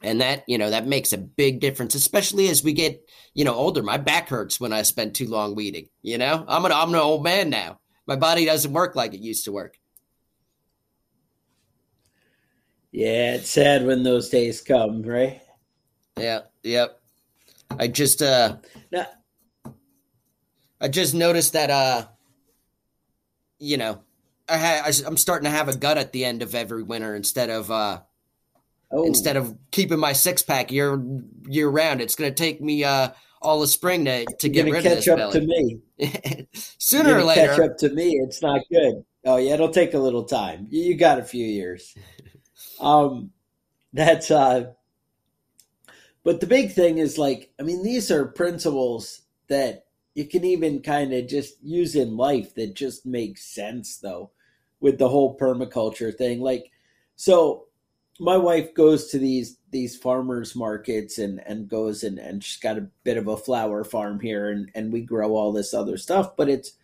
And 0.00 0.22
that, 0.22 0.44
you 0.48 0.56
know, 0.56 0.70
that 0.70 0.86
makes 0.86 1.12
a 1.12 1.18
big 1.18 1.60
difference, 1.60 1.94
especially 1.94 2.48
as 2.48 2.64
we 2.64 2.72
get, 2.72 3.08
you 3.34 3.44
know, 3.44 3.54
older. 3.54 3.82
My 3.82 3.98
back 3.98 4.30
hurts 4.30 4.58
when 4.58 4.72
I 4.72 4.82
spend 4.82 5.14
too 5.14 5.28
long 5.28 5.54
weeding. 5.54 5.90
You 6.00 6.16
know, 6.16 6.46
I'm 6.48 6.64
an 6.64 6.72
I'm 6.72 6.88
an 6.88 6.94
old 6.96 7.22
man 7.22 7.50
now. 7.50 7.78
My 8.06 8.16
body 8.16 8.46
doesn't 8.46 8.72
work 8.72 8.96
like 8.96 9.12
it 9.12 9.20
used 9.20 9.44
to 9.44 9.52
work. 9.52 9.76
yeah 12.90 13.34
it's 13.34 13.48
sad 13.48 13.86
when 13.86 14.02
those 14.02 14.28
days 14.28 14.60
come 14.60 15.02
right 15.02 15.40
Yeah, 16.18 16.40
yep. 16.62 17.00
I 17.78 17.88
just 17.88 18.22
uh 18.22 18.56
now 18.90 19.06
I 20.80 20.88
just 20.88 21.14
noticed 21.14 21.52
that 21.52 21.70
uh 21.70 22.06
you 23.58 23.76
know, 23.76 24.02
I 24.52 24.58
ha- 24.58 24.82
I- 24.86 25.06
I'm 25.06 25.16
starting 25.16 25.44
to 25.44 25.50
have 25.56 25.68
a 25.68 25.76
gut 25.76 25.98
at 25.98 26.12
the 26.12 26.24
end 26.24 26.42
of 26.42 26.54
every 26.54 26.82
winter 26.82 27.14
instead 27.14 27.50
of 27.50 27.70
uh 27.70 28.00
oh 28.90 29.04
instead 29.06 29.36
of 29.36 29.56
keeping 29.70 29.98
my 29.98 30.12
six 30.12 30.42
pack 30.42 30.70
year 30.70 31.02
year 31.48 31.68
round. 31.68 32.00
It's 32.00 32.14
going 32.14 32.30
to 32.30 32.34
take 32.34 32.60
me 32.60 32.84
uh 32.84 33.10
all 33.40 33.60
the 33.60 33.66
spring 33.66 34.04
to 34.04 34.24
to 34.24 34.48
you're 34.48 34.64
get 34.64 34.72
rid 34.72 34.76
of 34.78 34.82
catch 34.84 34.96
this 35.04 35.08
up 35.08 35.18
belly. 35.18 35.40
to 35.40 35.46
me 35.46 36.46
Sooner 36.78 37.16
or 37.18 37.24
later. 37.24 37.48
catch 37.48 37.58
up 37.60 37.78
to 37.78 37.88
me. 37.90 38.20
It's 38.24 38.42
not 38.42 38.60
good. 38.70 39.04
Oh 39.24 39.36
yeah, 39.36 39.54
it'll 39.54 39.70
take 39.70 39.94
a 39.94 39.98
little 39.98 40.24
time. 40.24 40.66
You, 40.70 40.82
you 40.84 40.94
got 40.96 41.18
a 41.18 41.24
few 41.24 41.46
years. 41.46 41.94
Um, 42.80 43.30
that's 43.92 44.30
uh, 44.30 44.72
but 46.24 46.40
the 46.40 46.46
big 46.46 46.72
thing 46.72 46.98
is 46.98 47.18
like, 47.18 47.52
I 47.60 47.62
mean, 47.62 47.82
these 47.84 48.10
are 48.10 48.24
principles 48.24 49.22
that 49.48 49.84
you 50.14 50.26
can 50.26 50.44
even 50.44 50.80
kind 50.82 51.12
of 51.12 51.26
just 51.28 51.62
use 51.62 51.94
in 51.94 52.16
life 52.16 52.54
that 52.56 52.74
just 52.74 53.06
makes 53.06 53.44
sense 53.44 53.98
though, 53.98 54.30
with 54.82 54.98
the 54.98 55.08
whole 55.08 55.38
permaculture 55.38 56.14
thing. 56.14 56.42
Like, 56.42 56.70
so 57.16 57.68
my 58.20 58.36
wife 58.36 58.74
goes 58.74 59.06
to 59.08 59.18
these 59.18 59.56
these 59.70 59.96
farmers 59.96 60.54
markets 60.54 61.16
and 61.16 61.40
and 61.46 61.68
goes 61.68 62.04
and 62.04 62.18
and 62.18 62.44
she's 62.44 62.60
got 62.60 62.76
a 62.76 62.86
bit 63.04 63.16
of 63.16 63.26
a 63.26 63.36
flower 63.38 63.84
farm 63.84 64.20
here 64.20 64.50
and 64.50 64.70
and 64.74 64.92
we 64.92 65.00
grow 65.00 65.34
all 65.34 65.50
this 65.50 65.72
other 65.72 65.96
stuff 65.96 66.36
but 66.36 66.48
it's 66.48 66.74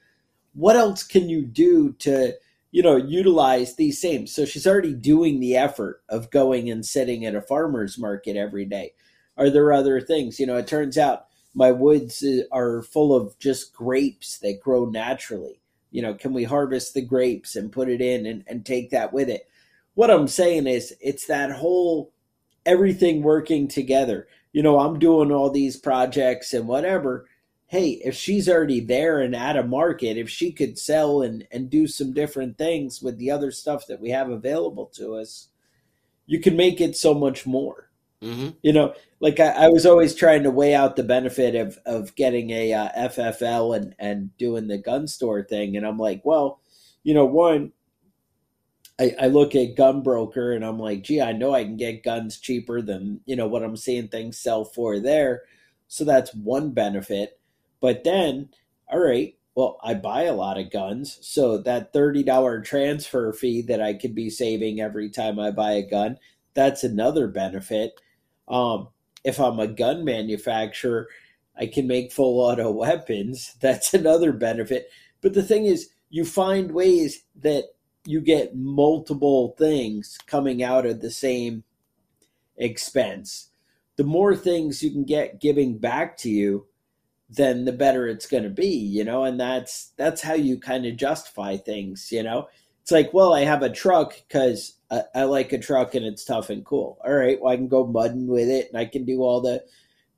what 0.55 0.75
else 0.75 1.03
can 1.05 1.29
you 1.29 1.43
do 1.43 1.93
to 1.93 2.35
you 2.71 2.83
know 2.83 2.97
utilize 2.97 3.77
these 3.77 4.01
same? 4.01 4.27
So 4.27 4.45
she's 4.45 4.67
already 4.67 4.93
doing 4.93 5.41
the 5.41 5.57
effort 5.57 6.03
of 6.09 6.31
going 6.31 6.71
and 6.71 6.85
sitting 6.85 7.25
at 7.25 7.35
a 7.35 7.41
farmers 7.41 7.99
market 7.99 8.37
every 8.37 8.65
day. 8.65 8.93
Are 9.37 9.51
there 9.51 9.73
other 9.73 10.01
things? 10.01 10.41
You 10.41 10.47
know 10.47 10.57
it 10.57 10.67
turns 10.67 10.99
out 10.99 11.27
my 11.55 11.73
woods 11.73 12.25
are 12.53 12.83
full 12.83 13.15
of 13.15 13.39
just 13.39 13.73
grapes 13.73 14.39
that 14.39 14.61
grow 14.61 14.85
naturally 14.85 15.61
you 15.91 16.03
know 16.03 16.15
can 16.15 16.33
we 16.33 16.45
harvest 16.45 16.95
the 16.95 17.03
grapes 17.03 17.57
and 17.57 17.73
put 17.73 17.89
it 17.89 18.01
in 18.01 18.27
and, 18.27 18.45
and 18.47 18.65
take 18.65 18.91
that 18.91 19.13
with 19.13 19.29
it? 19.29 19.49
What 19.95 20.11
i'm 20.11 20.29
saying 20.29 20.67
is 20.67 20.95
it's 21.01 21.27
that 21.27 21.51
whole 21.51 22.13
everything 22.67 23.23
working 23.23 23.69
together. 23.69 24.29
You 24.53 24.63
know 24.63 24.79
i'm 24.79 24.99
doing 24.99 25.33
all 25.33 25.51
these 25.51 25.77
projects 25.77 26.53
and 26.53 26.69
whatever. 26.69 27.27
Hey, 27.67 28.01
if 28.05 28.15
she's 28.15 28.49
already 28.49 28.81
there 28.81 29.21
and 29.21 29.37
at 29.37 29.57
a 29.57 29.63
market, 29.63 30.17
if 30.17 30.31
she 30.31 30.53
could 30.53 30.79
sell 30.79 31.21
and, 31.21 31.47
and 31.51 31.69
do 31.69 31.87
some 31.87 32.15
different 32.15 32.57
things 32.57 33.03
with 33.03 33.19
the 33.19 33.31
other 33.31 33.51
stuff 33.51 33.87
that 33.89 34.01
we 34.01 34.09
have 34.09 34.31
available 34.31 34.87
to 34.95 35.17
us, 35.17 35.49
you 36.25 36.41
can 36.41 36.57
make 36.57 36.81
it 36.81 36.97
so 36.97 37.13
much 37.13 37.45
more. 37.45 37.88
Hmm 38.23 38.49
You 38.63 38.73
know, 38.73 38.95
like 39.21 39.39
I, 39.39 39.51
I 39.51 39.69
was 39.69 39.87
always 39.87 40.15
trying 40.15 40.43
to 40.43 40.51
weigh 40.51 40.75
out 40.75 40.97
the 40.97 41.05
benefit 41.05 41.55
of, 41.55 41.79
of 41.87 42.15
getting 42.17 42.51
a 42.51 42.73
uh, 42.73 42.89
FFL 42.97 43.73
and, 43.73 43.95
and 43.99 44.37
doing 44.39 44.67
the 44.67 44.79
gun 44.79 45.07
store 45.07 45.43
thing. 45.45 45.77
And 45.77 45.87
I'm 45.87 45.99
like, 45.99 46.23
well, 46.25 46.61
you 47.05 47.15
know, 47.15 47.25
one, 47.25 47.73
I, 49.01 49.15
I 49.21 49.27
look 49.29 49.55
at 49.55 49.77
GunBroker 49.77 50.55
and 50.55 50.65
I'm 50.65 50.79
like, 50.79 51.03
gee, 51.03 51.21
I 51.21 51.33
know 51.33 51.55
I 51.55 51.65
can 51.65 51.77
get 51.77 52.03
guns 52.03 52.39
cheaper 52.39 52.83
than, 52.83 53.21
you 53.27 53.37
know, 53.37 53.47
what 53.47 53.63
I'm 53.63 53.77
seeing 53.77 54.09
things 54.09 54.39
sell 54.39 54.65
for 54.65 54.99
there. 54.99 55.43
So 55.87 56.05
that's 56.05 56.35
one 56.35 56.71
benefit. 56.73 57.39
But 57.81 58.03
then, 58.03 58.51
all 58.91 58.99
right, 58.99 59.37
well, 59.55 59.79
I 59.83 59.95
buy 59.95 60.23
a 60.25 60.35
lot 60.35 60.59
of 60.59 60.71
guns. 60.73 61.19
So 61.23 61.59
that 61.59 61.93
$30 61.93 62.65
transfer 62.65 63.33
fee 63.33 63.63
that 63.63 63.81
I 63.81 63.95
could 63.95 64.15
be 64.15 64.31
saving 64.31 64.81
every 64.81 65.11
time 65.11 65.39
I 65.39 65.53
buy 65.53 65.73
a 65.73 65.89
gun, 65.89 66.19
that's 66.55 66.83
another 66.83 67.29
benefit. 67.29 67.93
Um, 68.49 68.89
if 69.25 69.39
I'm 69.39 69.61
a 69.61 69.67
gun 69.67 70.05
manufacturer, 70.05 71.09
I 71.57 71.67
can 71.67 71.87
make 71.87 72.13
full 72.13 72.41
auto 72.41 72.71
weapons. 72.71 73.57
That's 73.61 73.95
another 73.95 74.33
benefit. 74.33 74.91
But 75.21 75.35
the 75.35 75.43
thing 75.43 75.65
is, 75.65 75.91
you 76.11 76.25
find 76.25 76.73
ways 76.73 77.25
that 77.43 77.65
you 78.05 78.21
get 78.21 78.57
multiple 78.57 79.55
things 79.59 80.19
coming 80.27 80.63
out 80.63 80.87
of 80.87 81.01
the 81.01 81.11
same 81.11 81.65
expense. 82.57 83.51
The 83.97 84.05
more 84.05 84.35
things 84.35 84.83
you 84.83 84.91
can 84.91 85.05
get 85.05 85.41
giving 85.41 85.79
back 85.79 86.17
to 86.19 86.31
you, 86.31 86.67
then 87.29 87.67
the 87.67 87.73
better 87.73 88.07
it's 88.07 88.27
going 88.27 88.45
to 88.45 88.49
be, 88.49 88.69
you 88.69 89.05
know, 89.05 89.25
and 89.25 89.39
that's 89.39 89.93
that's 89.97 90.23
how 90.23 90.33
you 90.33 90.59
kind 90.59 90.87
of 90.87 90.97
justify 90.97 91.57
things, 91.57 92.11
you 92.11 92.23
know. 92.23 92.49
It's 92.89 92.93
like, 92.95 93.13
well, 93.13 93.35
I 93.35 93.43
have 93.43 93.63
a 93.63 93.69
truck 93.69 94.15
because 94.27 94.73
I, 94.91 95.03
I 95.15 95.23
like 95.25 95.53
a 95.53 95.59
truck 95.59 95.95
and 95.95 96.07
it's 96.07 96.25
tough 96.25 96.49
and 96.49 96.65
cool. 96.65 96.97
All 97.05 97.13
right, 97.13 97.39
well, 97.39 97.53
I 97.53 97.57
can 97.57 97.69
go 97.69 97.87
mudding 97.87 98.27
with 98.27 98.49
it 98.49 98.69
and 98.71 98.79
I 98.79 98.87
can 98.87 99.05
do 99.05 99.21
all 99.21 99.43
the 99.43 99.63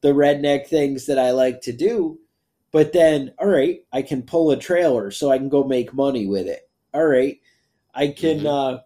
the 0.03 0.11
redneck 0.11 0.69
things 0.69 1.07
that 1.07 1.19
I 1.19 1.33
like 1.33 1.63
to 1.63 1.73
do. 1.73 2.21
But 2.71 2.93
then, 2.93 3.35
all 3.41 3.49
right, 3.49 3.81
I 3.93 4.03
can 4.03 4.23
pull 4.23 4.53
a 4.53 4.57
trailer 4.57 5.11
so 5.11 5.33
I 5.33 5.39
can 5.39 5.49
go 5.49 5.65
make 5.65 5.93
money 5.93 6.29
with 6.29 6.47
it. 6.47 6.71
All 6.95 7.09
right, 7.09 7.41
I 7.93 8.07
can, 8.07 8.43
Mhm. 8.43 8.47
uh, 8.77 8.83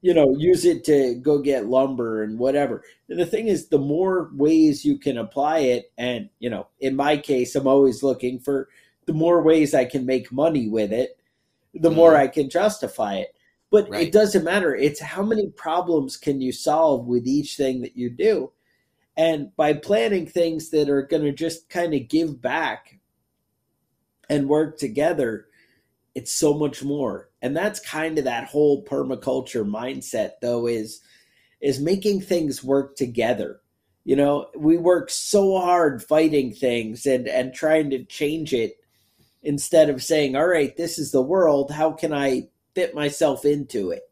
you 0.00 0.14
know, 0.14 0.34
use 0.36 0.64
it 0.64 0.84
to 0.86 1.14
go 1.14 1.38
get 1.38 1.68
lumber 1.68 2.24
and 2.24 2.40
whatever. 2.40 2.82
And 3.08 3.20
the 3.20 3.26
thing 3.26 3.48
is, 3.48 3.68
the 3.68 3.78
more 3.78 4.32
ways 4.34 4.84
you 4.84 4.98
can 4.98 5.16
apply 5.16 5.60
it, 5.60 5.92
and, 5.96 6.28
you 6.40 6.50
know, 6.50 6.66
in 6.80 6.96
my 6.96 7.18
case, 7.18 7.54
I'm 7.54 7.68
always 7.68 8.02
looking 8.02 8.40
for 8.40 8.68
the 9.06 9.12
more 9.14 9.42
ways 9.42 9.74
I 9.74 9.84
can 9.84 10.06
make 10.06 10.32
money 10.32 10.68
with 10.68 10.92
it, 10.92 11.18
the 11.74 11.90
more 11.90 12.12
Mhm. 12.12 12.16
I 12.16 12.28
can 12.28 12.50
justify 12.50 13.16
it. 13.16 13.34
But 13.70 13.88
Right. 13.88 14.08
it 14.08 14.12
doesn't 14.12 14.44
matter. 14.44 14.74
It's 14.76 15.00
how 15.00 15.22
many 15.22 15.48
problems 15.48 16.16
can 16.16 16.40
you 16.40 16.52
solve 16.52 17.06
with 17.06 17.26
each 17.26 17.56
thing 17.56 17.80
that 17.82 17.96
you 17.96 18.10
do. 18.10 18.52
And 19.16 19.54
by 19.56 19.74
planning 19.74 20.26
things 20.26 20.70
that 20.70 20.88
are 20.88 21.02
going 21.02 21.24
to 21.24 21.32
just 21.32 21.68
kind 21.68 21.94
of 21.94 22.08
give 22.08 22.40
back 22.40 22.98
and 24.28 24.48
work 24.48 24.78
together, 24.78 25.48
it's 26.14 26.32
so 26.32 26.54
much 26.54 26.82
more. 26.82 27.30
And 27.42 27.56
that's 27.56 27.80
kind 27.80 28.18
of 28.18 28.24
that 28.24 28.44
whole 28.48 28.84
permaculture 28.84 29.68
mindset 29.68 30.32
though 30.42 30.66
is 30.66 31.00
is 31.60 31.80
making 31.80 32.20
things 32.20 32.64
work 32.64 32.96
together. 32.96 33.60
You 34.04 34.16
know, 34.16 34.48
we 34.56 34.76
work 34.78 35.10
so 35.10 35.58
hard 35.58 36.02
fighting 36.02 36.52
things 36.52 37.06
and 37.06 37.28
and 37.28 37.54
trying 37.54 37.90
to 37.90 38.04
change 38.04 38.52
it 38.52 38.76
instead 39.42 39.90
of 39.90 40.02
saying, 40.02 40.36
"All 40.36 40.46
right, 40.46 40.76
this 40.76 40.98
is 40.98 41.12
the 41.12 41.22
world. 41.22 41.70
How 41.70 41.92
can 41.92 42.12
I 42.12 42.48
fit 42.74 42.94
myself 42.94 43.44
into 43.44 43.90
it?" 43.90 44.02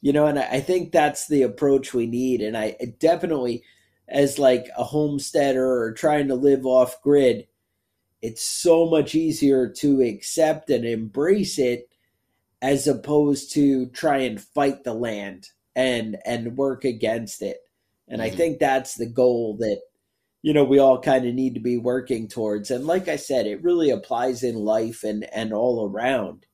You 0.00 0.12
know, 0.12 0.26
and 0.26 0.38
I, 0.38 0.60
think 0.60 0.92
that's 0.92 1.26
the 1.26 1.42
approach 1.42 1.92
we 1.92 2.06
need. 2.06 2.40
And 2.42 2.56
I 2.56 2.76
definitely 3.00 3.64
as 4.08 4.38
like 4.38 4.68
a 4.76 4.84
homesteader 4.84 5.66
or 5.66 5.92
trying 5.92 6.28
to 6.28 6.34
live 6.34 6.64
off 6.64 7.02
grid, 7.02 7.46
it's 8.22 8.42
so 8.42 8.88
much 8.88 9.14
easier 9.14 9.68
to 9.68 10.00
accept 10.00 10.70
and 10.70 10.84
embrace 10.84 11.58
it 11.58 11.88
as 12.62 12.86
opposed 12.86 13.52
to 13.52 13.86
try 13.86 14.18
and 14.18 14.40
fight 14.40 14.84
the 14.84 14.94
land 14.94 15.50
and 15.74 16.16
and 16.24 16.56
work 16.56 16.84
against 16.84 17.42
it. 17.42 17.58
And 18.08 18.20
mm-hmm. 18.20 18.32
I 18.32 18.36
think 18.36 18.58
that's 18.58 18.94
the 18.94 19.06
goal 19.06 19.56
that 19.58 19.80
you 20.46 20.52
know 20.52 20.62
we 20.62 20.78
all 20.78 21.00
kind 21.00 21.26
of 21.26 21.34
need 21.34 21.54
to 21.54 21.60
be 21.60 21.76
working 21.76 22.28
towards. 22.28 22.70
And 22.70 22.86
like 22.86 23.08
I 23.08 23.16
said, 23.16 23.48
it 23.48 23.64
really 23.64 23.90
applies 23.90 24.44
in 24.44 24.54
life 24.54 25.02
and 25.02 25.24
and 25.34 25.52
all 25.52 25.90
around 25.90 26.46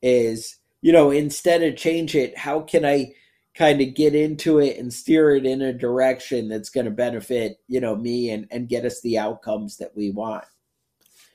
is 0.00 0.56
you 0.80 0.92
know 0.92 1.10
instead 1.10 1.62
of 1.62 1.76
change 1.76 2.14
it, 2.14 2.38
how 2.38 2.60
can 2.60 2.86
I 2.86 3.12
kind 3.54 3.82
of 3.82 3.94
get 3.94 4.14
into 4.14 4.60
it 4.60 4.78
and 4.78 4.90
steer 4.90 5.36
it 5.36 5.44
in 5.44 5.60
a 5.60 5.74
direction 5.74 6.48
that's 6.48 6.70
going 6.70 6.86
to 6.86 6.90
benefit 6.90 7.58
you 7.68 7.80
know 7.80 7.94
me 7.94 8.30
and 8.30 8.46
and 8.50 8.66
get 8.66 8.86
us 8.86 9.02
the 9.02 9.18
outcomes 9.18 9.76
that 9.76 9.94
we 9.94 10.10
want? 10.10 10.44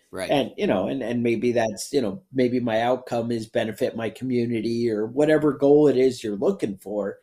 Right. 0.09 0.31
And 0.31 0.51
you 0.57 0.65
know 0.65 0.87
and 0.87 1.03
and 1.03 1.21
maybe 1.21 1.51
that's 1.51 1.93
you 1.93 2.01
know 2.01 2.23
maybe 2.33 2.59
my 2.59 2.81
outcome 2.81 3.31
is 3.31 3.45
benefit 3.45 3.95
my 3.95 4.09
community 4.09 4.89
or 4.89 5.05
whatever 5.05 5.53
goal 5.53 5.87
it 5.89 5.97
is 5.97 6.23
you're 6.23 6.37
looking 6.37 6.77
for. 6.77 7.19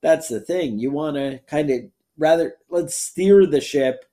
That's 0.00 0.28
the 0.28 0.40
thing. 0.40 0.78
You 0.78 0.92
want 0.92 1.16
to 1.16 1.40
kind 1.46 1.68
of 1.68 1.80
rather 2.16 2.54
let's 2.70 2.96
steer 2.96 3.44
the 3.44 3.60
ship 3.60 4.06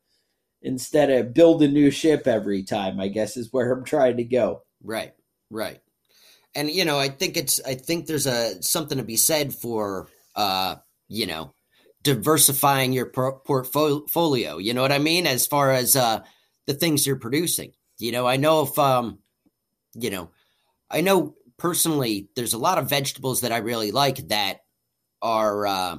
instead 0.61 1.09
of 1.09 1.33
build 1.33 1.63
a 1.63 1.67
new 1.67 1.89
ship 1.91 2.27
every 2.27 2.63
time 2.63 2.99
i 2.99 3.07
guess 3.07 3.37
is 3.37 3.51
where 3.51 3.71
i'm 3.71 3.83
trying 3.83 4.17
to 4.17 4.23
go 4.23 4.61
right 4.83 5.13
right 5.49 5.79
and 6.55 6.69
you 6.69 6.85
know 6.85 6.99
i 6.99 7.09
think 7.09 7.37
it's 7.37 7.61
i 7.65 7.75
think 7.75 8.05
there's 8.05 8.27
a 8.27 8.61
something 8.61 8.97
to 8.97 9.03
be 9.03 9.17
said 9.17 9.53
for 9.53 10.07
uh, 10.35 10.75
you 11.07 11.25
know, 11.25 11.53
diversifying 12.03 12.93
your 12.93 13.07
portfolio. 13.07 14.57
You 14.57 14.73
know 14.73 14.81
what 14.81 14.91
I 14.91 14.97
mean? 14.97 15.27
As 15.27 15.45
far 15.45 15.71
as 15.71 15.95
uh, 15.95 16.21
the 16.67 16.73
things 16.73 17.05
you're 17.05 17.17
producing. 17.17 17.73
You 17.99 18.11
know, 18.11 18.25
I 18.25 18.37
know 18.37 18.63
if, 18.63 18.79
um, 18.79 19.19
you 19.93 20.09
know, 20.09 20.31
I 20.89 21.01
know 21.01 21.35
personally 21.57 22.29
there's 22.35 22.53
a 22.53 22.59
lot 22.59 22.79
of 22.79 22.89
vegetables 22.89 23.41
that 23.41 23.51
I 23.51 23.57
really 23.57 23.91
like 23.91 24.27
that 24.29 24.61
are, 25.21 25.67
uh, 25.67 25.97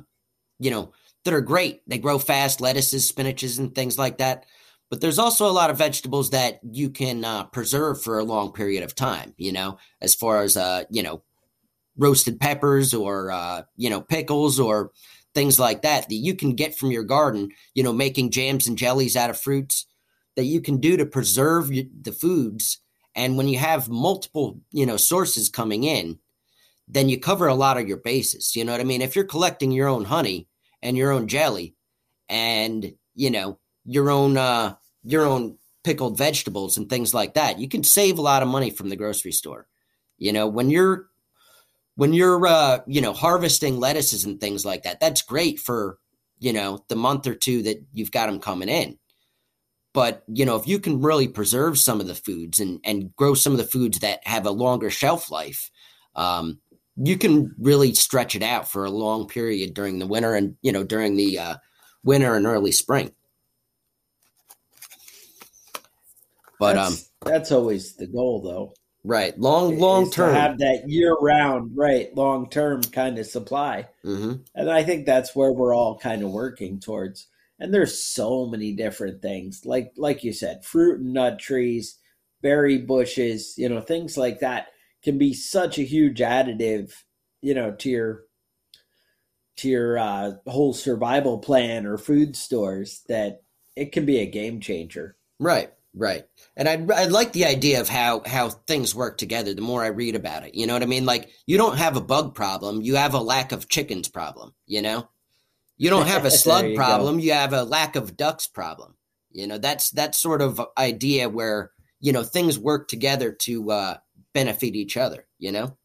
you 0.59 0.71
know, 0.71 0.93
that 1.25 1.35
are 1.35 1.41
great. 1.41 1.83
They 1.89 1.99
grow 1.99 2.19
fast, 2.19 2.61
lettuces, 2.61 3.11
spinaches, 3.11 3.59
and 3.59 3.75
things 3.75 3.99
like 3.99 4.19
that. 4.19 4.47
But 4.91 5.01
there's 5.01 5.19
also 5.19 5.49
a 5.49 5.53
lot 5.53 5.71
of 5.71 5.79
vegetables 5.79 6.31
that 6.31 6.61
you 6.71 6.91
can 6.91 7.25
uh, 7.25 7.45
preserve 7.45 8.03
for 8.03 8.19
a 8.19 8.25
long 8.25 8.53
period 8.53 8.83
of 8.83 8.95
time, 8.95 9.33
you 9.39 9.53
know, 9.53 9.79
as 10.01 10.15
far 10.15 10.43
as, 10.43 10.57
uh, 10.57 10.85
you 10.91 11.03
know, 11.03 11.23
roasted 11.97 12.41
peppers 12.41 12.95
or 12.95 13.31
uh, 13.31 13.63
you 13.77 13.91
know 13.91 14.01
pickles 14.01 14.59
or 14.59 14.93
things 15.35 15.59
like 15.59 15.83
that 15.83 16.09
that 16.09 16.15
you 16.15 16.35
can 16.35 16.55
get 16.55 16.77
from 16.77 16.91
your 16.91 17.05
garden 17.05 17.51
you 17.75 17.83
know 17.83 17.93
making 17.93 18.31
jams 18.31 18.67
and 18.67 18.79
jellies 18.79 19.17
out 19.17 19.31
of 19.31 19.39
fruits 19.39 19.87
that 20.37 20.45
you 20.45 20.61
can 20.61 20.79
do 20.79 20.97
to 20.97 21.07
preserve 21.07 21.69
the 21.69 22.13
foods 22.13 22.81
and 23.15 23.37
when 23.37 23.49
you 23.49 23.59
have 23.59 23.89
multiple 23.89 24.59
you 24.73 24.87
know 24.87 24.97
sources 24.97 25.49
coming 25.49 25.85
in 25.85 26.19
then 26.89 27.09
you 27.09 27.19
cover 27.19 27.47
a 27.47 27.55
lot 27.55 27.79
of 27.79 27.87
your 27.87 27.99
bases 27.99 28.57
you 28.57 28.65
know 28.65 28.73
what 28.73 28.81
i 28.81 28.85
mean 28.85 29.03
if 29.03 29.15
you're 29.15 29.25
collecting 29.25 29.71
your 29.71 29.89
own 29.89 30.05
honey 30.05 30.47
and 30.83 30.97
your 30.97 31.13
own 31.13 31.29
jelly 31.29 31.75
and 32.29 32.93
you 33.15 33.31
know 33.31 33.59
your 33.85 34.11
own 34.11 34.37
uh 34.37 34.75
your 35.05 35.25
own 35.27 35.59
pickled 35.85 36.17
vegetables 36.17 36.77
and 36.77 36.89
things 36.89 37.13
like 37.13 37.35
that. 37.35 37.59
You 37.59 37.69
can 37.69 37.83
save 37.83 38.19
a 38.19 38.23
lot 38.23 38.43
of 38.43 38.49
money 38.49 38.71
from 38.71 38.89
the 38.89 38.97
grocery 38.97 39.33
store. 39.33 39.67
You 40.19 40.33
know 40.33 40.47
when 40.47 40.71
you're 40.71 41.09
when 41.97 42.13
you're 42.13 42.47
uh, 42.47 42.79
you 42.87 43.01
know 43.01 43.13
harvesting 43.13 43.79
lettuces 43.79 44.25
and 44.25 44.41
things 44.41 44.65
like 44.65 44.85
that 44.85 45.01
that's 45.01 45.23
great 45.23 45.61
for 45.61 45.99
you 46.39 46.53
know 46.53 46.85
the 46.89 46.97
month 46.97 47.27
or 47.27 47.35
two 47.35 47.63
that 47.63 47.85
you've 47.93 48.13
got 48.13 48.27
them 48.27 48.41
coming 48.41 48.69
in. 48.69 48.99
But 49.93 50.23
you 50.29 50.45
know 50.47 50.57
if 50.57 50.67
you 50.67 50.79
can 50.79 51.03
really 51.03 51.29
preserve 51.29 51.79
some 51.79 52.01
of 52.01 52.07
the 52.07 52.15
foods 52.15 52.61
and 52.61 52.81
and 52.85 53.15
grow 53.17 53.35
some 53.35 53.53
of 53.53 53.59
the 53.59 53.65
foods 53.65 53.99
that 54.01 54.27
have 54.27 54.47
a 54.47 54.51
longer 54.51 54.91
shelf 54.91 55.31
life 55.31 55.71
um, 56.15 56.61
you 56.97 57.17
can 57.17 57.55
really 57.59 57.95
stretch 57.95 58.35
it 58.35 58.43
out 58.43 58.71
for 58.71 58.85
a 58.85 58.91
long 58.91 59.27
period 59.27 59.75
during 59.75 59.99
the 59.99 60.07
winter 60.07 60.35
and 60.35 60.57
you 60.63 60.73
know 60.73 60.85
during 60.85 61.17
the 61.17 61.39
uh, 61.39 61.57
winter 62.05 62.35
and 62.35 62.47
early 62.47 62.73
spring 62.73 63.13
but 66.59 66.75
that's, 66.75 67.11
um 67.25 67.31
that's 67.33 67.53
always 67.53 67.97
the 67.97 68.07
goal 68.07 68.43
though 68.43 68.75
Right. 69.05 69.37
Long, 69.39 69.79
long 69.79 70.11
term. 70.11 70.35
have 70.35 70.59
that 70.59 70.89
year 70.89 71.15
round, 71.15 71.73
right, 71.77 72.15
long 72.15 72.49
term 72.49 72.83
kind 72.85 73.19
of 73.19 73.27
supply. 73.27 73.89
Mm-hmm. 74.05 74.43
And 74.55 74.71
I 74.71 74.85
think 74.85 75.07
that's 75.07 75.35
where 75.35 75.53
we're 75.53 75.75
all 75.75 75.99
kind 75.99 76.23
of 76.23 76.31
working 76.31 76.79
towards. 76.79 77.27
And 77.59 77.75
there's 77.75 78.03
so 78.03 78.47
many 78.47 78.73
different 78.73 79.21
things, 79.21 79.67
like 79.67 79.93
like 79.97 80.23
you 80.23 80.33
said, 80.33 80.65
fruit 80.65 81.01
and 81.01 81.15
nut 81.15 81.41
trees, 81.41 81.99
berry 82.43 82.79
bushes, 82.79 83.55
you 83.57 83.69
know, 83.69 83.81
things 83.81 84.17
like 84.17 84.41
that 84.41 84.69
can 85.03 85.19
be 85.19 85.35
such 85.35 85.79
a 85.79 85.83
huge 85.83 86.21
additive, 86.21 86.93
you 87.41 87.55
know, 87.55 87.73
to 87.73 87.91
your 87.91 88.23
to 89.57 89.69
your 89.69 89.99
uh, 89.99 90.33
whole 90.47 90.73
survival 90.73 91.39
plan 91.39 91.87
or 91.87 91.99
food 91.99 92.37
stores 92.37 93.03
that 93.09 93.43
it 93.77 93.93
can 93.93 94.07
be 94.07 94.19
a 94.19 94.27
game 94.27 94.61
changer. 94.61 95.17
Right. 95.39 95.73
Right. 95.95 96.25
And 96.57 96.69
I 96.69 97.03
I 97.03 97.05
like 97.05 97.33
the 97.33 97.45
idea 97.45 97.81
of 97.81 97.89
how 97.89 98.23
how 98.25 98.49
things 98.49 98.95
work 98.95 99.19
together 99.19 99.53
the 99.53 99.61
more 99.61 99.85
I 99.85 99.89
read 99.89 100.15
about 100.15 100.45
it. 100.45 100.55
You 100.55 100.67
know 100.67 100.73
what 100.73 100.83
I 100.83 100.87
mean? 100.87 101.05
Like 101.05 101.29
you 101.47 101.59
don't 101.59 101.77
have 101.77 101.97
a 101.99 102.01
bug 102.01 102.35
problem, 102.35 102.81
you 102.81 102.97
have 102.97 103.13
a 103.13 103.21
lack 103.21 103.53
of 103.53 103.69
chickens 103.69 104.09
problem, 104.09 104.55
you 104.67 104.81
know? 104.81 105.09
You 105.77 105.91
don't 105.91 106.07
have 106.07 106.25
a 106.25 106.31
slug 106.43 106.69
you 106.69 106.77
problem, 106.77 107.17
go. 107.17 107.23
you 107.23 107.33
have 107.33 107.53
a 107.53 107.65
lack 107.65 107.97
of 107.97 108.17
ducks 108.17 108.47
problem. 108.47 108.95
You 109.33 109.47
know, 109.47 109.59
that's 109.59 109.91
that 109.91 110.15
sort 110.15 110.41
of 110.41 110.63
idea 110.79 111.29
where, 111.29 111.73
you 112.01 112.13
know, 112.13 112.23
things 112.23 112.59
work 112.59 112.89
together 112.89 113.31
to 113.31 113.71
uh 113.71 113.97
benefit 114.35 114.75
each 114.75 114.97
other, 114.97 115.27
you 115.39 115.53
know? 115.53 115.77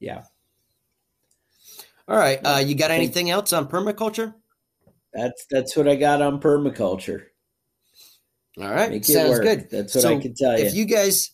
Yeah. 0.00 0.24
All 2.06 2.16
right. 2.16 2.40
Uh 2.44 2.62
you 2.64 2.74
got 2.74 2.90
anything 2.90 3.30
else 3.30 3.52
on 3.52 3.68
permaculture? 3.68 4.34
That's 5.12 5.46
that's 5.50 5.76
what 5.76 5.88
I 5.88 5.96
got 5.96 6.22
on 6.22 6.40
permaculture. 6.40 7.26
All 8.60 8.70
right. 8.70 8.90
Make 8.90 9.04
Sounds 9.04 9.38
good. 9.38 9.70
That's 9.70 9.94
what 9.94 10.02
so 10.02 10.16
I 10.16 10.20
can 10.20 10.34
tell 10.34 10.58
you. 10.58 10.64
If 10.64 10.74
you 10.74 10.84
guys, 10.84 11.30